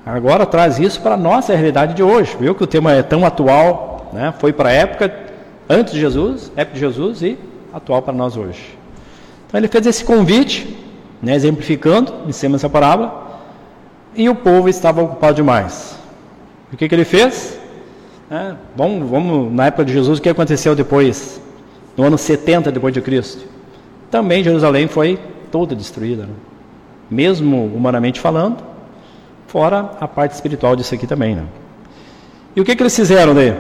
[0.06, 2.36] Agora traz isso para a nossa realidade de hoje.
[2.40, 4.34] Viu que o tema é tão atual, né?
[4.38, 5.14] foi para a época
[5.70, 7.38] antes de Jesus, época de Jesus e
[7.74, 8.78] atual para nós hoje.
[9.48, 10.78] Então ele fez esse convite,
[11.22, 13.42] né, exemplificando em cima dessa parábola,
[14.16, 15.98] e o povo estava ocupado demais.
[16.72, 17.60] O que, que ele fez?
[18.30, 21.42] É, vamos, vamos, na época de Jesus, o que aconteceu depois?
[21.98, 23.46] No ano 70 depois de Cristo.
[24.10, 25.20] Também Jerusalém foi
[25.52, 26.24] toda destruída.
[26.24, 26.34] Né?
[27.10, 28.64] Mesmo humanamente falando,
[29.52, 31.44] Fora a parte espiritual disso aqui também, né?
[32.56, 33.54] E o que, que eles fizeram daí?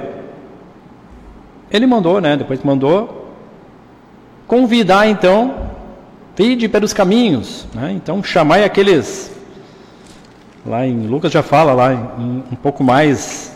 [1.71, 2.36] Ele mandou, né?
[2.36, 3.27] Depois mandou
[4.47, 5.55] convidar então,
[6.36, 7.91] vide pelos caminhos, né?
[7.93, 9.31] Então chamai aqueles
[10.65, 13.53] lá em Lucas já fala lá em, um pouco mais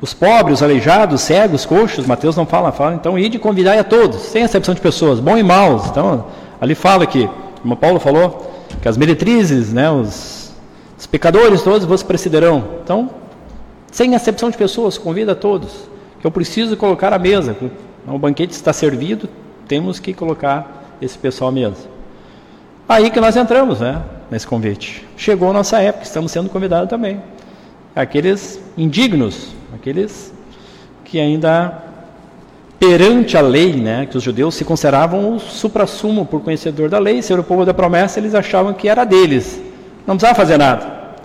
[0.00, 4.20] os pobres, os aleijados, cegos, coxos, Mateus não fala, fala, então ide convidar a todos,
[4.20, 5.86] sem exceção de pessoas, bons e maus.
[5.86, 6.26] Então,
[6.60, 7.28] ali fala que,
[7.62, 10.44] como Paulo falou, que as meretrizes, né, os
[11.04, 12.64] os pecadores todos vos precederão.
[12.82, 13.10] Então,
[13.92, 15.70] sem exceção de pessoas, convida a todos.
[16.24, 17.54] Eu preciso colocar a mesa.
[18.06, 19.28] O banquete está servido,
[19.68, 21.86] temos que colocar esse pessoal à mesa.
[22.88, 24.02] Aí que nós entramos, né?
[24.30, 25.06] Nesse convite.
[25.18, 27.20] Chegou a nossa época, estamos sendo convidados também.
[27.94, 30.32] Aqueles indignos, aqueles
[31.04, 31.82] que ainda
[32.78, 37.22] perante a lei, né, que os judeus se consideravam o suprassumo por conhecedor da lei,
[37.22, 39.62] ser o povo da promessa, eles achavam que era deles.
[40.06, 41.16] Não precisava fazer nada.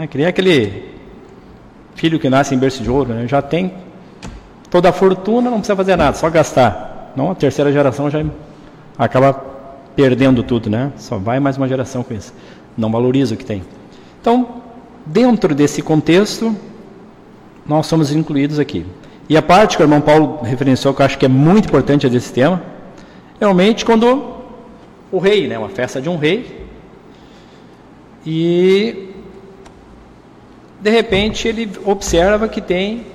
[0.00, 0.94] É, que nem aquele
[1.94, 3.28] filho que nasce em berço de ouro, né?
[3.28, 3.72] já tem
[4.74, 7.12] toda a fortuna, não precisa fazer nada, só gastar.
[7.14, 8.24] Não, a terceira geração já
[8.98, 9.32] acaba
[9.94, 10.90] perdendo tudo, né?
[10.96, 12.34] Só vai mais uma geração com isso.
[12.76, 13.62] Não valoriza o que tem.
[14.20, 14.62] Então,
[15.06, 16.56] dentro desse contexto,
[17.64, 18.84] nós somos incluídos aqui.
[19.28, 22.08] E a parte que o irmão Paulo referenciou, que eu acho que é muito importante
[22.08, 22.60] desse tema,
[23.38, 24.42] realmente quando
[25.12, 26.66] o rei, né, uma festa de um rei,
[28.26, 29.10] e
[30.80, 33.13] de repente ele observa que tem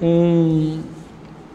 [0.00, 0.80] um,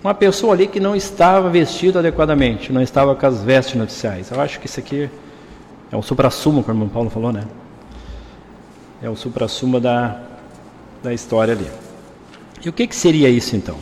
[0.03, 4.31] uma pessoa ali que não estava vestida adequadamente, não estava com as vestes noticiais.
[4.31, 5.09] Eu acho que isso aqui
[5.91, 7.43] é o supra-sumo, como o irmão Paulo falou, né?
[9.01, 10.19] É o supra-sumo da,
[11.01, 11.67] da história ali.
[12.63, 13.77] E o que, que seria isso então?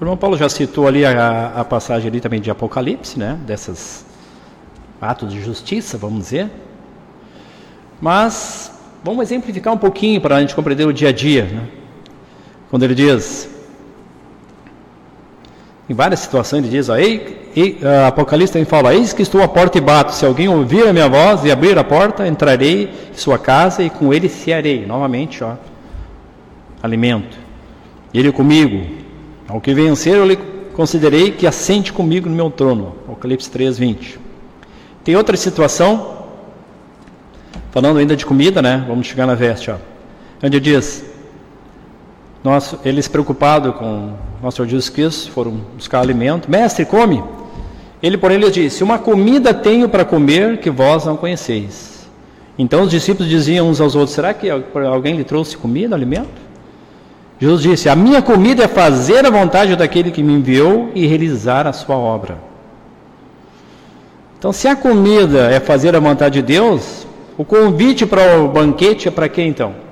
[0.00, 3.38] O irmão Paulo já citou ali a, a passagem ali também de Apocalipse, né?
[3.46, 4.06] Dessas
[5.00, 6.50] ato de justiça, vamos dizer.
[8.00, 11.44] Mas vamos exemplificar um pouquinho para a gente compreender o dia a dia.
[11.44, 11.68] Né?
[12.70, 13.48] Quando ele diz,
[15.88, 19.48] em várias situações, ele diz: ó, ei, ei, Apocalipse também fala: Eis que estou à
[19.48, 20.14] porta e bato.
[20.14, 23.88] Se alguém ouvir a minha voz e abrir a porta, entrarei em sua casa e
[23.88, 24.84] com ele cearei.
[24.84, 25.54] Novamente, ó,
[26.82, 27.38] alimento.
[28.12, 28.98] Ele comigo.
[29.48, 30.36] Ao que vencer, eu lhe
[30.74, 32.96] considerei que assente comigo no meu trono.
[33.06, 34.20] Apocalipse 3, 20.
[35.02, 36.18] Tem outra situação,
[37.70, 38.84] falando ainda de comida, né?
[38.86, 39.76] Vamos chegar na veste, ó.
[40.42, 41.07] Onde diz,
[42.48, 46.50] nosso, eles preocupados com nosso Senhor Jesus Cristo, foram buscar alimento.
[46.50, 47.22] Mestre, come.
[48.02, 52.08] Ele, porém, lhes disse: Uma comida tenho para comer que vós não conheceis.
[52.58, 56.48] Então os discípulos diziam uns aos outros: será que alguém lhe trouxe comida, alimento?
[57.40, 61.66] Jesus disse: A minha comida é fazer a vontade daquele que me enviou e realizar
[61.66, 62.38] a sua obra.
[64.38, 67.06] Então, se a comida é fazer a vontade de Deus,
[67.36, 69.87] o convite para o banquete é para quem então?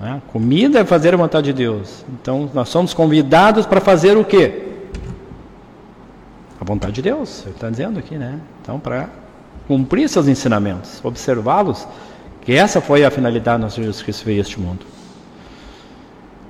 [0.00, 2.04] A comida é fazer a vontade de Deus.
[2.12, 4.66] Então, nós somos convidados para fazer o quê?
[6.60, 8.38] A vontade de Deus, ele está dizendo aqui, né?
[8.62, 9.08] Então, para
[9.66, 11.86] cumprir seus ensinamentos, observá-los,
[12.42, 14.86] que essa foi a finalidade do nosso Jesus Cristo veio a este mundo.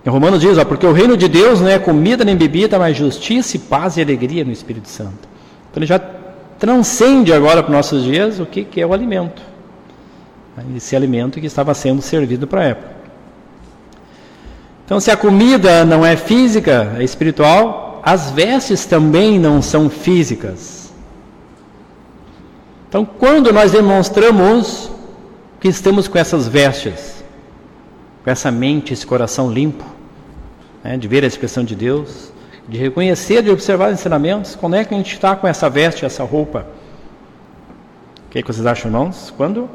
[0.04, 2.96] Em Romanos diz, ó, porque o reino de Deus não é comida nem bebida, mas
[2.96, 5.28] justiça, paz e alegria no Espírito Santo.
[5.70, 5.98] Então ele já
[6.58, 9.42] transcende agora para os nossos dias o que, que é o alimento.
[10.76, 12.97] Esse alimento que estava sendo servido para a época.
[14.88, 20.90] Então, se a comida não é física, é espiritual, as vestes também não são físicas.
[22.88, 24.90] Então, quando nós demonstramos
[25.60, 27.22] que estamos com essas vestes,
[28.24, 29.84] com essa mente, esse coração limpo,
[30.82, 32.32] né, de ver a expressão de Deus,
[32.66, 36.06] de reconhecer, de observar os ensinamentos, quando é que a gente está com essa veste,
[36.06, 36.66] essa roupa?
[38.26, 39.34] O que, é que vocês acham, irmãos?
[39.36, 39.68] Quando?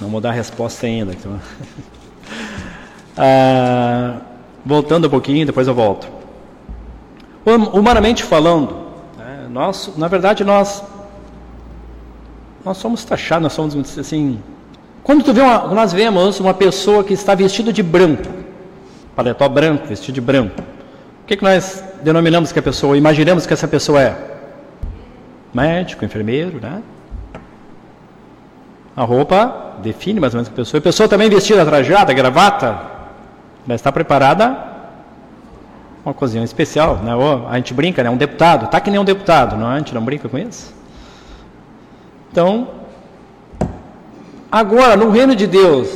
[0.00, 1.12] Não vou dar a resposta ainda.
[1.12, 1.40] Então.
[3.16, 4.16] ah,
[4.64, 6.08] voltando um pouquinho, depois eu volto.
[7.46, 8.86] Hum, humanamente falando,
[9.18, 10.82] né, nós, na verdade, nós
[12.64, 14.40] nós somos taxados, nós somos assim.
[15.02, 18.22] Quando tu vê uma, nós vemos uma pessoa que está vestida de branco,
[19.14, 20.62] paletó branco, vestido de branco,
[21.22, 24.16] o que, que nós denominamos que a pessoa, imaginamos que essa pessoa é?
[25.52, 26.82] Médico, enfermeiro, né?
[28.96, 30.78] A roupa define mais ou menos a pessoa.
[30.78, 32.93] A pessoa também vestida, trajada, gravata,
[33.66, 34.74] ela está preparada
[36.04, 37.14] uma ocasião especial, né?
[37.14, 38.10] Ou a gente brinca, né?
[38.10, 39.70] Um deputado, tá que nem um deputado, não?
[39.70, 39.76] É?
[39.76, 40.74] A gente não brinca com isso?
[42.30, 42.68] Então,
[44.52, 45.88] agora no reino de Deus,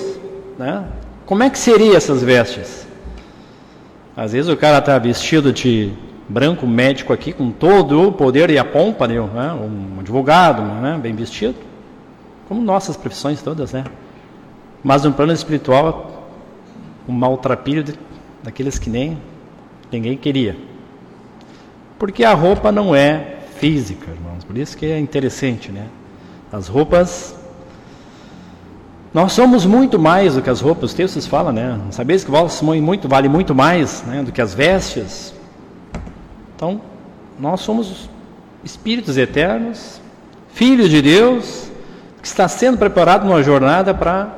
[0.58, 0.84] né?
[1.26, 2.86] Como é que seriam essas vestes?
[4.16, 5.92] Às vezes o cara está vestido de
[6.28, 9.20] branco médico aqui, com todo o poder e a pompa, né?
[9.20, 10.98] um advogado, né?
[11.00, 11.54] bem vestido,
[12.48, 13.84] como nossas profissões todas, né?
[14.82, 16.17] Mas no plano espiritual,
[17.08, 17.84] um maltrapilho
[18.42, 19.18] daqueles que nem
[19.90, 20.56] ninguém queria.
[21.98, 24.44] Porque a roupa não é física, irmãos.
[24.44, 25.86] Por isso que é interessante, né?
[26.52, 27.34] As roupas.
[29.12, 31.80] Nós somos muito mais do que as roupas, os textos falam, né?
[31.90, 35.34] Sabeis que vós muito, vale muito mais né, do que as vestes.
[36.54, 36.80] Então,
[37.38, 38.08] nós somos
[38.62, 40.00] espíritos eternos,
[40.52, 41.70] filhos de Deus,
[42.20, 44.28] que está sendo preparado numa jornada para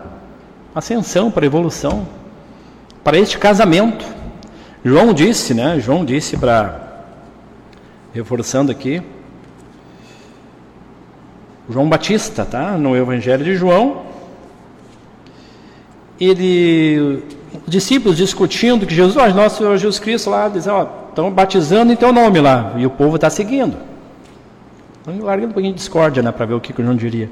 [0.75, 2.07] ascensão, para evolução,
[3.03, 4.05] para este casamento.
[4.85, 5.79] João disse, né?
[5.81, 6.89] João disse para
[8.13, 9.03] reforçando aqui,
[11.69, 12.77] João Batista, tá?
[12.77, 14.03] No Evangelho de João,
[16.21, 17.23] ele,
[17.65, 21.93] os discípulos discutindo que Jesus, ó, nosso Senhor Jesus Cristo lá, dizem, ó, estão batizando
[21.93, 23.77] em teu nome lá, e o povo está seguindo.
[25.03, 27.31] Então, larga um pouquinho de discórdia, né, para ver o que, que o João diria.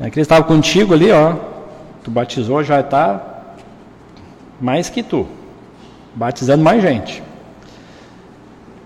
[0.00, 1.34] É que ele estava contigo ali, ó,
[2.04, 3.35] tu batizou, já está
[4.60, 5.26] mais que tu,
[6.14, 7.22] batizando mais gente.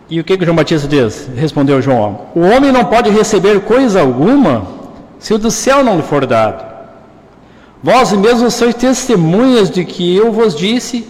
[0.09, 1.31] E o que, que João Batista diz?
[1.37, 4.67] Respondeu João: O homem não pode receber coisa alguma
[5.21, 6.69] se o do céu não lhe for dado.
[7.83, 11.07] Vós mesmos sois testemunhas de que eu vos disse: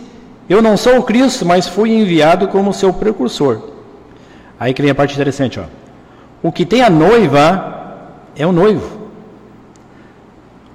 [0.49, 3.71] Eu não sou o Cristo, mas fui enviado como seu precursor.
[4.59, 5.65] Aí que vem a parte interessante, ó.
[6.43, 9.01] O que tem a noiva é o noivo.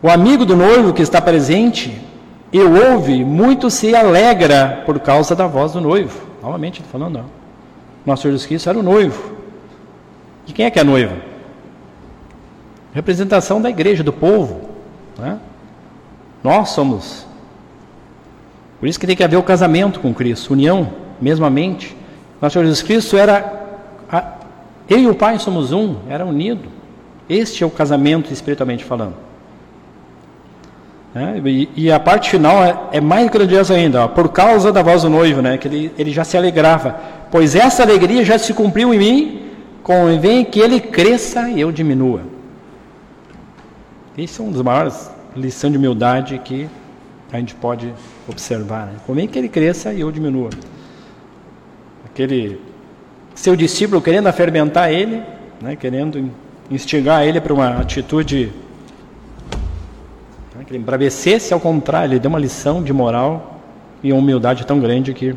[0.01, 1.99] O amigo do noivo que está presente
[2.55, 6.25] e ouve, muito se alegra por causa da voz do noivo.
[6.41, 7.23] Novamente, falando, ó.
[8.05, 9.35] Nosso Senhor Jesus Cristo era o noivo.
[10.47, 11.17] E quem é que é a noiva?
[12.93, 14.69] Representação da igreja, do povo.
[15.17, 15.37] Né?
[16.41, 17.27] Nós somos.
[18.79, 21.93] Por isso que tem que haver o casamento com Cristo, união, mesmamente.
[22.41, 23.65] Nosso Senhor Jesus Cristo era.
[24.09, 24.31] A,
[24.87, 26.69] eu e o Pai somos um, era unido.
[27.27, 29.24] Este é o casamento espiritualmente falando.
[31.15, 34.83] É, e, e, a parte final é, é mais grandiosa ainda, ó, por causa da
[34.83, 36.93] voz do noivo, né, que ele, ele já se alegrava.
[37.31, 39.41] Pois essa alegria já se cumpriu em mim,
[39.81, 42.19] convém que ele cresça e eu diminua.
[44.17, 46.67] Esse é um dos maiores lições de humildade que
[47.31, 47.93] a gente pode
[48.27, 48.87] observar.
[48.87, 48.93] Né?
[49.07, 50.49] Convém que ele cresça e eu diminua.
[52.05, 52.59] Aquele
[53.33, 55.23] seu discípulo querendo afermentar ele,
[55.61, 56.29] né, querendo
[56.69, 58.51] instigar ele para uma atitude
[60.65, 63.61] que ele embravecesse, ao contrário, ele deu uma lição de moral
[64.01, 65.35] e humildade tão grande que.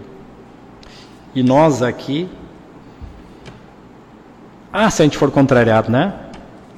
[1.34, 2.28] E nós aqui.
[4.72, 6.14] Ah, se a gente for contrariado, né?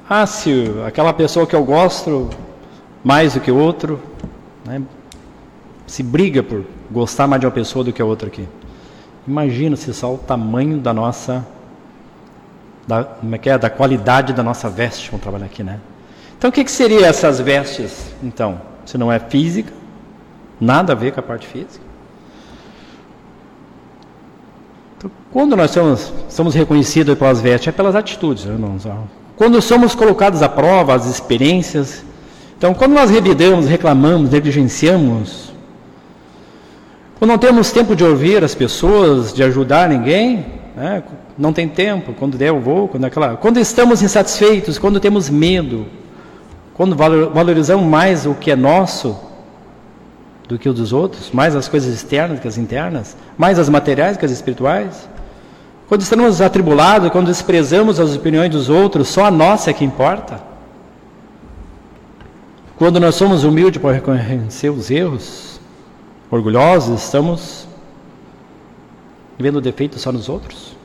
[0.09, 2.29] Ah, se aquela pessoa que eu gosto
[3.03, 3.99] mais do que outro,
[4.65, 4.81] né,
[5.87, 8.47] se briga por gostar mais de uma pessoa do que a outra aqui.
[9.27, 11.45] Imagina se só o tamanho da nossa,
[12.87, 15.79] da, como é que é, da qualidade da nossa veste, vamos trabalhar aqui, né?
[16.41, 18.59] Então o que, que seria essas vestes, então?
[18.83, 19.71] Se não é física,
[20.59, 21.85] nada a ver com a parte física.
[24.97, 28.87] Então, quando nós somos, somos reconhecidos pelas vestes, é pelas atitudes, né, irmãos?
[29.37, 32.03] Quando somos colocados à prova, as experiências.
[32.57, 35.53] Então, quando nós revidamos, reclamamos, negligenciamos,
[37.19, 40.43] quando não temos tempo de ouvir as pessoas, de ajudar ninguém,
[40.75, 41.03] né?
[41.37, 43.37] não tem tempo, quando der eu vou, quando, é aquela...
[43.37, 45.85] quando estamos insatisfeitos, quando temos medo,
[46.81, 49.15] quando valorizamos mais o que é nosso
[50.47, 54.17] do que o dos outros, mais as coisas externas que as internas, mais as materiais
[54.17, 55.07] que as espirituais,
[55.87, 60.41] quando estamos atribulados, quando desprezamos as opiniões dos outros, só a nossa é que importa.
[62.79, 65.61] Quando nós somos humildes para reconhecer os erros,
[66.31, 67.67] orgulhosos, estamos
[69.37, 70.75] vendo defeitos só nos outros?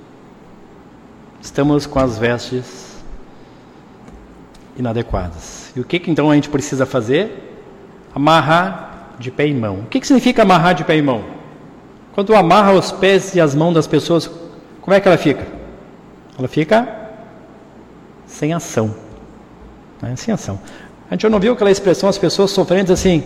[1.41, 2.99] Estamos com as vestes
[4.77, 5.66] inadequadas.
[5.77, 7.55] E o que, que então a gente precisa fazer?
[8.15, 9.81] Amarrar de pé e mão.
[9.81, 11.23] O que, que significa amarrar de pé e mão?
[12.15, 14.31] Quando amarra os pés e as mãos das pessoas,
[14.81, 15.47] como é que ela fica?
[16.39, 16.89] Ela fica
[18.27, 18.95] sem ação.
[20.01, 20.17] Né?
[20.17, 20.59] Sem ação.
[21.11, 23.23] A gente não viu aquela expressão, as pessoas sofrendo assim,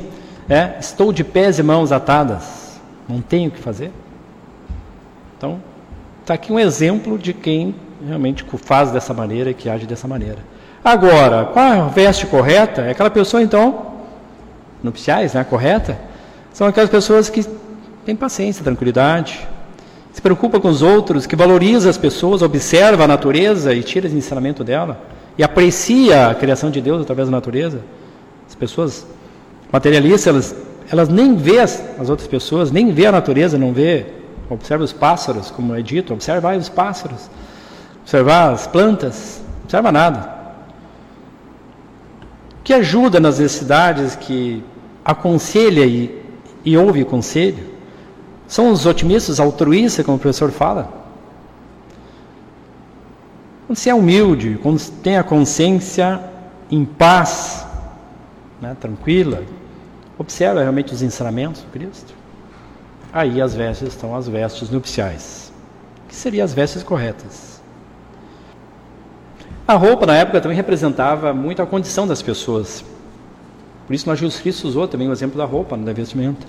[0.48, 3.92] é, estou de pés e mãos atadas, não tenho o que fazer.
[5.38, 5.62] Então,
[6.20, 10.38] está aqui um exemplo de quem realmente faz dessa maneira e que age dessa maneira.
[10.84, 12.82] Agora, qual a veste correta?
[12.82, 13.86] É aquela pessoa, então,
[14.82, 15.98] nupciais, né, correta,
[16.52, 17.44] são aquelas pessoas que
[18.04, 19.46] têm paciência, tranquilidade,
[20.12, 24.16] se preocupa com os outros, que valoriza as pessoas, observa a natureza e tira esse
[24.16, 25.00] ensinamento dela,
[25.38, 27.80] e aprecia a criação de Deus através da natureza.
[28.48, 29.06] As pessoas
[29.70, 30.56] materialistas, elas,
[30.90, 34.06] elas nem vê as, as outras pessoas, nem vê a natureza, não vê,
[34.48, 37.30] observa os pássaros, como é dito, observa os pássaros,
[38.02, 40.39] observar as plantas, observa nada.
[42.70, 44.62] Que ajuda nas necessidades, que
[45.04, 46.22] aconselha e,
[46.64, 47.66] e ouve conselho.
[48.46, 50.88] São os otimistas, altruístas, como o professor fala.
[53.66, 56.20] Quando você é humilde, quando tem a consciência
[56.70, 57.66] em paz,
[58.62, 59.42] né, tranquila,
[60.20, 62.12] Observa realmente os ensinamentos do Cristo.
[63.10, 65.50] Aí as vestes estão as vestes nupciais,
[66.06, 67.49] que seriam as vestes corretas.
[69.70, 72.84] A roupa na época também representava muito a condição das pessoas.
[73.86, 76.44] Por isso, nós Jesus Cristo usou também o exemplo da roupa no vestimenta.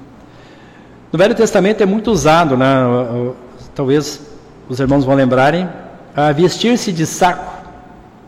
[1.14, 2.66] No Velho Testamento é muito usado, né?
[3.76, 4.28] talvez
[4.68, 5.70] os irmãos vão lembrarem,
[6.16, 7.64] a vestir-se de saco.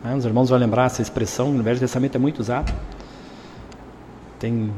[0.04, 0.14] Né?
[0.14, 2.72] Os irmãos vão lembrar essa expressão, no Velho Testamento é muito usado.
[4.38, 4.70] Tem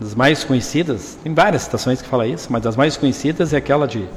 [0.00, 3.86] das mais conhecidas, tem várias citações que fala isso, mas das mais conhecidas é aquela
[3.86, 4.08] de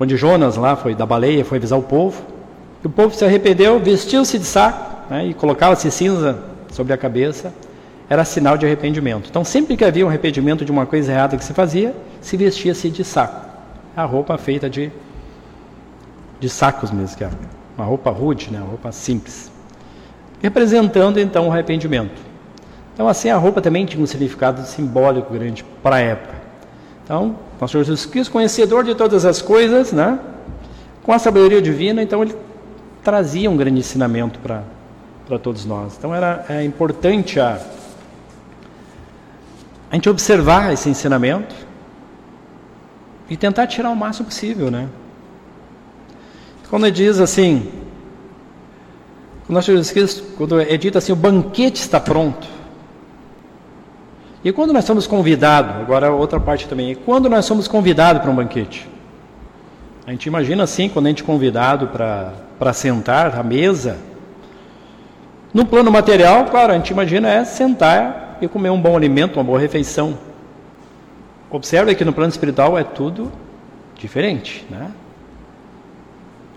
[0.00, 2.33] onde Jonas lá foi da baleia, foi avisar o povo.
[2.84, 6.38] O povo se arrependeu, vestiu-se de saco né, e colocava-se cinza
[6.70, 7.52] sobre a cabeça.
[8.10, 9.30] Era sinal de arrependimento.
[9.30, 12.90] Então, sempre que havia um arrependimento de uma coisa errada que se fazia, se vestia-se
[12.90, 13.40] de saco.
[13.96, 14.92] A roupa feita de,
[16.38, 17.30] de sacos mesmo, que é
[17.78, 19.50] uma roupa rude, né, uma roupa simples.
[20.42, 22.20] Representando então o arrependimento.
[22.92, 26.34] Então, assim, a roupa também tinha um significado simbólico grande para a época.
[27.02, 30.18] Então, nosso Senhor Jesus Cristo, conhecedor de todas as coisas, né?
[31.04, 32.34] com a sabedoria divina, então ele
[33.04, 35.94] trazia um grande ensinamento para todos nós.
[35.96, 37.60] Então, era é importante a,
[39.90, 41.54] a gente observar esse ensinamento
[43.28, 44.88] e tentar tirar o máximo possível, né?
[46.68, 47.70] Quando ele diz assim,
[49.46, 52.48] quando nós Jesus Cristo, quando é dito assim, o banquete está pronto,
[54.42, 58.34] e quando nós somos convidados, agora outra parte também, quando nós somos convidados para um
[58.34, 58.93] banquete?
[60.06, 63.96] A gente imagina assim, quando a gente é convidado para sentar à mesa.
[65.52, 69.44] No plano material, claro, a gente imagina é sentar e comer um bom alimento, uma
[69.44, 70.18] boa refeição.
[71.50, 73.32] Observe que no plano espiritual é tudo
[73.96, 74.90] diferente, né?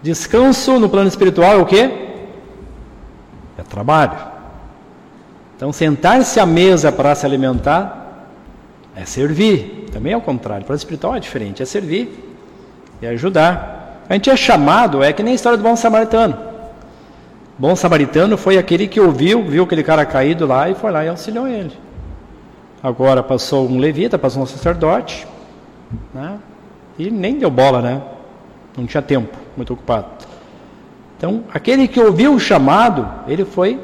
[0.01, 1.89] Descanso no plano espiritual é o quê?
[3.57, 4.17] É trabalho.
[5.55, 8.27] Então, sentar-se à mesa para se alimentar
[8.95, 9.87] é servir.
[9.91, 10.65] Também é o contrário.
[10.67, 12.26] O espiritual é diferente, é servir
[13.01, 14.03] e ajudar.
[14.09, 16.37] A gente é chamado, é que nem a história do bom samaritano.
[17.57, 21.09] Bom samaritano foi aquele que ouviu, viu aquele cara caído lá e foi lá e
[21.09, 21.73] auxiliou ele.
[22.83, 25.27] Agora passou um levita, passou um sacerdote,
[26.13, 26.37] né?
[26.99, 28.01] E nem deu bola, né?
[28.77, 30.05] Não tinha tempo, muito ocupado.
[31.17, 33.79] Então, aquele que ouviu o chamado, ele foi,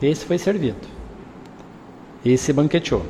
[0.00, 0.86] esse foi servido.
[2.24, 3.04] Esse banqueteou.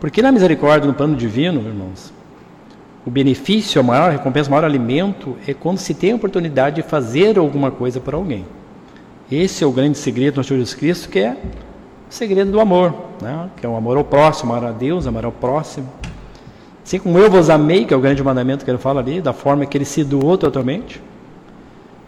[0.00, 2.13] Porque na misericórdia, no plano divino, irmãos,
[3.06, 6.82] o benefício, a maior recompensa, o maior alimento é quando se tem a oportunidade de
[6.82, 8.46] fazer alguma coisa por alguém.
[9.30, 11.36] Esse é o grande segredo do Senhor Jesus Cristo, que é
[12.10, 13.50] o segredo do amor, né?
[13.56, 15.88] que é o amor ao próximo, amar a Deus, amar ao próximo.
[16.84, 19.32] Assim como eu vos amei, que é o grande mandamento que ele fala ali, da
[19.32, 21.00] forma que ele se doou totalmente.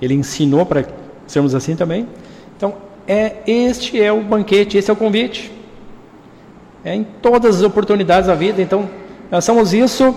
[0.01, 0.84] Ele ensinou para
[1.26, 2.07] sermos assim também.
[2.57, 2.74] Então,
[3.09, 5.53] é este é o banquete, esse é o convite.
[6.84, 8.61] É em todas as oportunidades da vida.
[8.61, 8.88] Então,
[9.30, 10.14] nós somos isso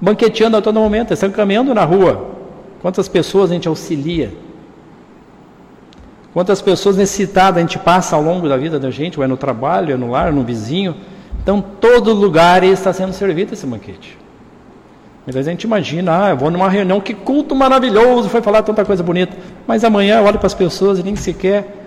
[0.00, 2.30] banqueteando a todo momento, estamos caminhando na rua.
[2.82, 4.32] Quantas pessoas a gente auxilia?
[6.32, 9.36] Quantas pessoas necessitadas a gente passa ao longo da vida da gente, ou é no
[9.36, 10.96] trabalho, é no lar, no vizinho.
[11.42, 14.18] Então, todo lugar está sendo servido esse banquete.
[15.26, 18.62] Às vezes a gente imagina, ah, eu vou numa reunião, que culto maravilhoso, foi falar
[18.62, 19.36] tanta coisa bonita.
[19.66, 21.84] Mas amanhã eu olho para as pessoas e nem sequer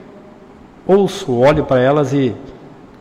[0.88, 2.34] ouço, olho para elas e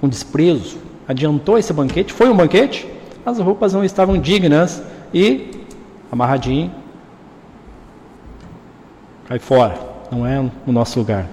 [0.00, 0.78] com desprezo.
[1.06, 2.12] Adiantou esse banquete?
[2.12, 2.86] Foi um banquete?
[3.24, 4.82] As roupas não estavam dignas
[5.16, 5.50] e
[6.12, 6.70] amarradinho,
[9.26, 9.78] cai fora,
[10.12, 11.26] não é o nosso lugar.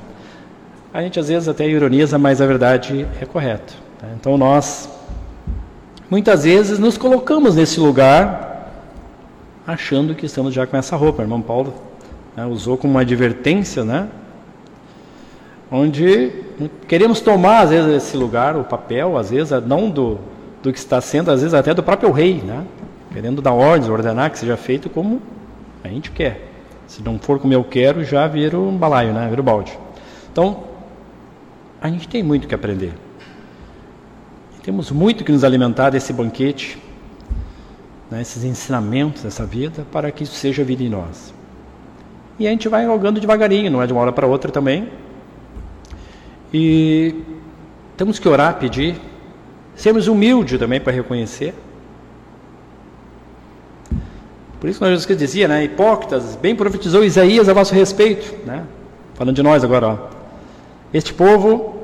[0.94, 3.74] A gente às vezes até ironiza, mas a verdade é correta.
[4.00, 4.08] Tá?
[4.18, 4.90] Então nós,
[6.10, 8.72] muitas vezes, nos colocamos nesse lugar
[9.68, 11.22] achando que estamos já com essa roupa.
[11.22, 11.74] O irmão Paulo
[12.38, 14.08] né, usou como uma advertência, né?
[15.70, 16.32] Onde
[16.88, 20.20] queremos tomar, às vezes, esse lugar, o papel, às vezes, não do,
[20.62, 22.64] do que está sendo, às vezes, até do próprio rei, né?
[23.14, 25.22] Querendo dar ordens, ordenar que seja feito como
[25.84, 26.50] a gente quer.
[26.88, 29.28] Se não for como eu quero, já vira um balaio, né?
[29.30, 29.78] Vira o balde.
[30.32, 30.64] Então,
[31.80, 32.94] a gente tem muito que aprender.
[34.64, 36.82] Temos muito que nos alimentar desse banquete
[38.10, 41.34] né, esses ensinamentos dessa vida, para que isso seja vida em nós.
[42.38, 44.90] E a gente vai jogando devagarinho, não é de uma hora para outra também.
[46.54, 47.16] E
[47.98, 48.96] temos que orar, pedir,
[49.76, 51.54] sermos humildes também para reconhecer.
[54.64, 58.64] Por isso que Jesus Cristo dizia, né, hipócritas, bem profetizou Isaías a vosso respeito, né?
[59.14, 59.98] Falando de nós agora, ó.
[60.94, 61.76] Este povo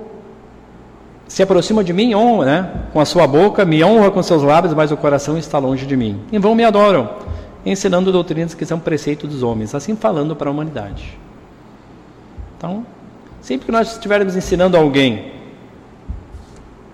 [1.27, 2.71] se aproxima de mim, honra, né?
[2.93, 5.97] com a sua boca, me honra com seus lábios, mas o coração está longe de
[5.97, 6.21] mim.
[6.31, 7.15] Em vão me adoram,
[7.65, 11.19] ensinando doutrinas que são preceitos dos homens, assim falando para a humanidade.
[12.57, 12.85] Então,
[13.41, 15.33] sempre que nós estivermos ensinando alguém,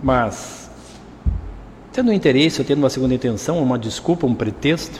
[0.01, 0.67] mas
[1.93, 4.99] tendo um interesse, ou tendo uma segunda intenção, uma desculpa, um pretexto,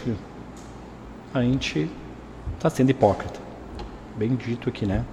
[1.39, 1.89] a gente
[2.57, 3.39] está sendo hipócrita.
[4.15, 5.03] Bem dito aqui, né?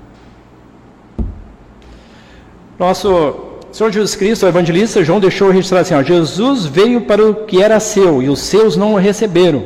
[2.79, 7.47] Nosso Senhor Jesus Cristo, o evangelista João deixou registrar assim: ó, Jesus veio para o
[7.47, 9.65] que era seu e os seus não o receberam.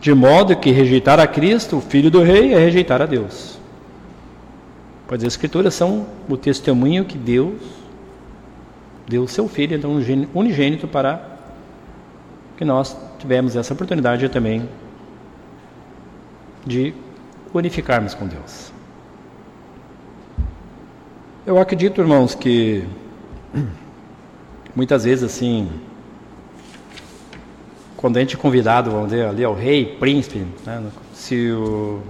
[0.00, 3.58] De modo que rejeitar a Cristo, o Filho do Rei, é rejeitar a Deus.
[5.06, 7.60] Pois as Escrituras são o testemunho que Deus
[9.08, 10.00] deu seu Filho, então
[10.34, 11.38] unigênito, para
[12.56, 14.68] que nós tivemos essa oportunidade também
[16.66, 16.94] de
[17.52, 18.72] unificarmos com Deus.
[21.44, 22.84] Eu acredito, irmãos, que
[24.74, 25.68] muitas vezes assim,
[27.96, 30.82] quando a gente é convidado, vamos dizer, ali ao rei, príncipe, né,
[31.12, 32.00] se o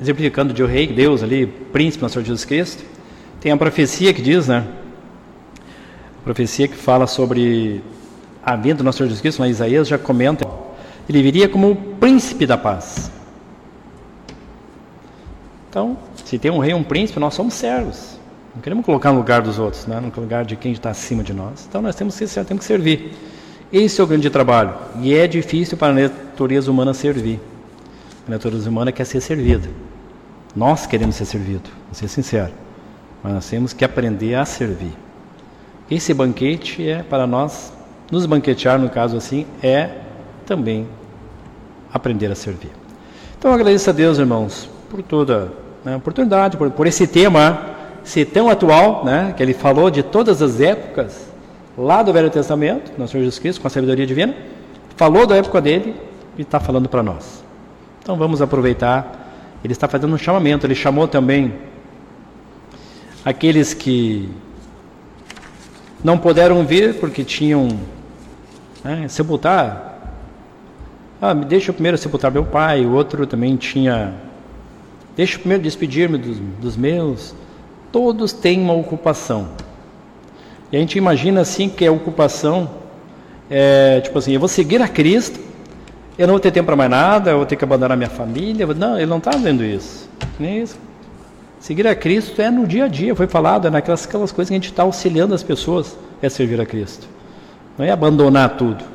[0.00, 2.84] exemplificando de o rei, Deus ali, príncipe, nosso Senhor Jesus Cristo,
[3.40, 4.66] tem a profecia que diz, né?
[6.20, 7.82] A profecia que fala sobre
[8.42, 10.46] a vinda do nosso Senhor Jesus Cristo, mas Isaías já comenta,
[11.08, 13.10] ele viria como o príncipe da paz.
[15.68, 18.18] Então, se tem um rei, um príncipe, nós somos servos.
[18.54, 19.98] Não queremos colocar no lugar dos outros, né?
[19.98, 21.66] no lugar de quem está acima de nós.
[21.66, 23.12] Então nós temos que, temos que servir.
[23.72, 24.74] Esse é o grande trabalho.
[25.00, 27.40] E é difícil para a natureza humana servir.
[28.28, 29.68] A natureza humana quer ser servida.
[30.54, 32.52] Nós queremos ser servidos, vou ser sincero.
[33.22, 34.92] Mas nós temos que aprender a servir.
[35.90, 37.72] Esse banquete é para nós,
[38.10, 40.01] nos banquetear, no caso assim, é
[40.52, 40.86] também
[41.90, 42.70] aprender a servir.
[43.38, 45.50] Então agradeço a Deus, irmãos, por toda
[45.82, 47.70] né, oportunidade, por, por esse tema
[48.04, 51.26] ser tão atual, né, que ele falou de todas as épocas,
[51.76, 54.34] lá do Velho Testamento, nosso Senhor Jesus Cristo, com a sabedoria divina,
[54.94, 55.96] falou da época dele
[56.36, 57.42] e está falando para nós.
[58.02, 59.20] Então vamos aproveitar.
[59.64, 61.54] Ele está fazendo um chamamento, ele chamou também
[63.24, 64.28] aqueles que
[66.04, 67.68] não puderam vir porque tinham
[68.84, 69.91] né, sepultar.
[71.24, 74.12] Ah, deixa eu primeiro sepultar meu pai, o outro também tinha
[75.14, 77.32] Deixa eu primeiro despedir-me dos, dos meus.
[77.92, 79.50] Todos têm uma ocupação.
[80.72, 82.68] E a gente imagina assim que a ocupação
[83.48, 85.38] é tipo assim: eu vou seguir a Cristo,
[86.18, 88.66] eu não vou ter tempo para mais nada, eu vou ter que abandonar minha família.
[88.66, 90.08] Não, ele não está dizendo isso.
[90.40, 90.76] Nem isso.
[91.60, 94.54] Seguir a Cristo é no dia a dia, foi falado, é naquelas aquelas coisas que
[94.54, 97.06] a gente está auxiliando as pessoas, é servir a Cristo.
[97.78, 98.91] Não é abandonar tudo.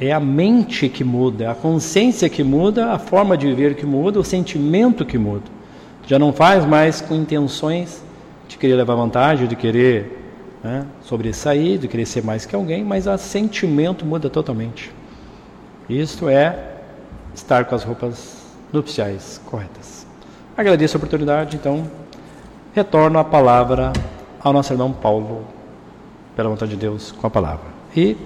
[0.00, 4.18] É a mente que muda, a consciência que muda, a forma de viver que muda,
[4.18, 5.44] o sentimento que muda.
[6.06, 8.02] Já não faz mais com intenções
[8.48, 10.18] de querer levar vantagem, de querer
[10.64, 14.90] né, sobressair, de querer ser mais que alguém, mas o sentimento muda totalmente.
[15.86, 16.58] Isto é
[17.34, 18.38] estar com as roupas
[18.72, 20.06] nupciais corretas.
[20.56, 21.84] Agradeço a oportunidade, então
[22.72, 23.92] retorno a palavra
[24.42, 25.44] ao nosso irmão Paulo,
[26.34, 27.66] pela vontade de Deus, com a palavra.
[27.94, 28.16] E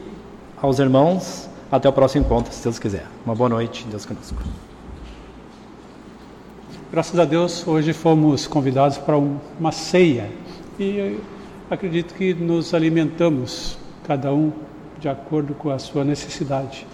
[0.61, 3.05] aos irmãos, até o próximo encontro, se Deus quiser.
[3.27, 4.41] Uma boa noite, Deus conosco.
[6.93, 10.31] Graças a Deus, hoje fomos convidados para uma ceia
[10.79, 11.19] e
[11.69, 14.53] acredito que nos alimentamos, cada um
[15.01, 16.87] de acordo com a sua necessidade.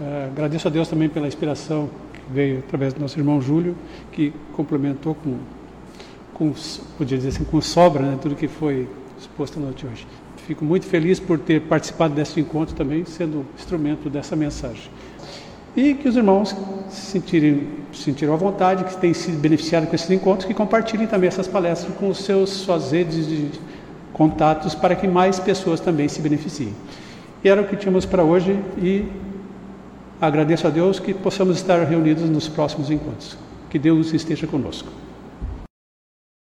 [0.00, 3.76] É, agradeço a Deus também pela inspiração que veio através do nosso irmão Júlio,
[4.10, 5.36] que complementou com,
[6.32, 6.54] com
[6.96, 8.88] podia dizer assim, com sobra, né, tudo que foi
[9.18, 10.06] exposto na noite hoje.
[10.48, 14.90] Fico muito feliz por ter participado desse encontro também, sendo instrumento dessa mensagem.
[15.76, 16.56] E que os irmãos
[16.88, 21.06] se sentirem, se sentiram à vontade, que têm sido beneficiados com esses encontros, que compartilhem
[21.06, 23.50] também essas palestras com os seus, suas redes de
[24.14, 26.72] contatos para que mais pessoas também se beneficiem.
[27.44, 29.04] E era o que tínhamos para hoje e
[30.18, 33.36] agradeço a Deus que possamos estar reunidos nos próximos encontros.
[33.68, 34.88] Que Deus esteja conosco.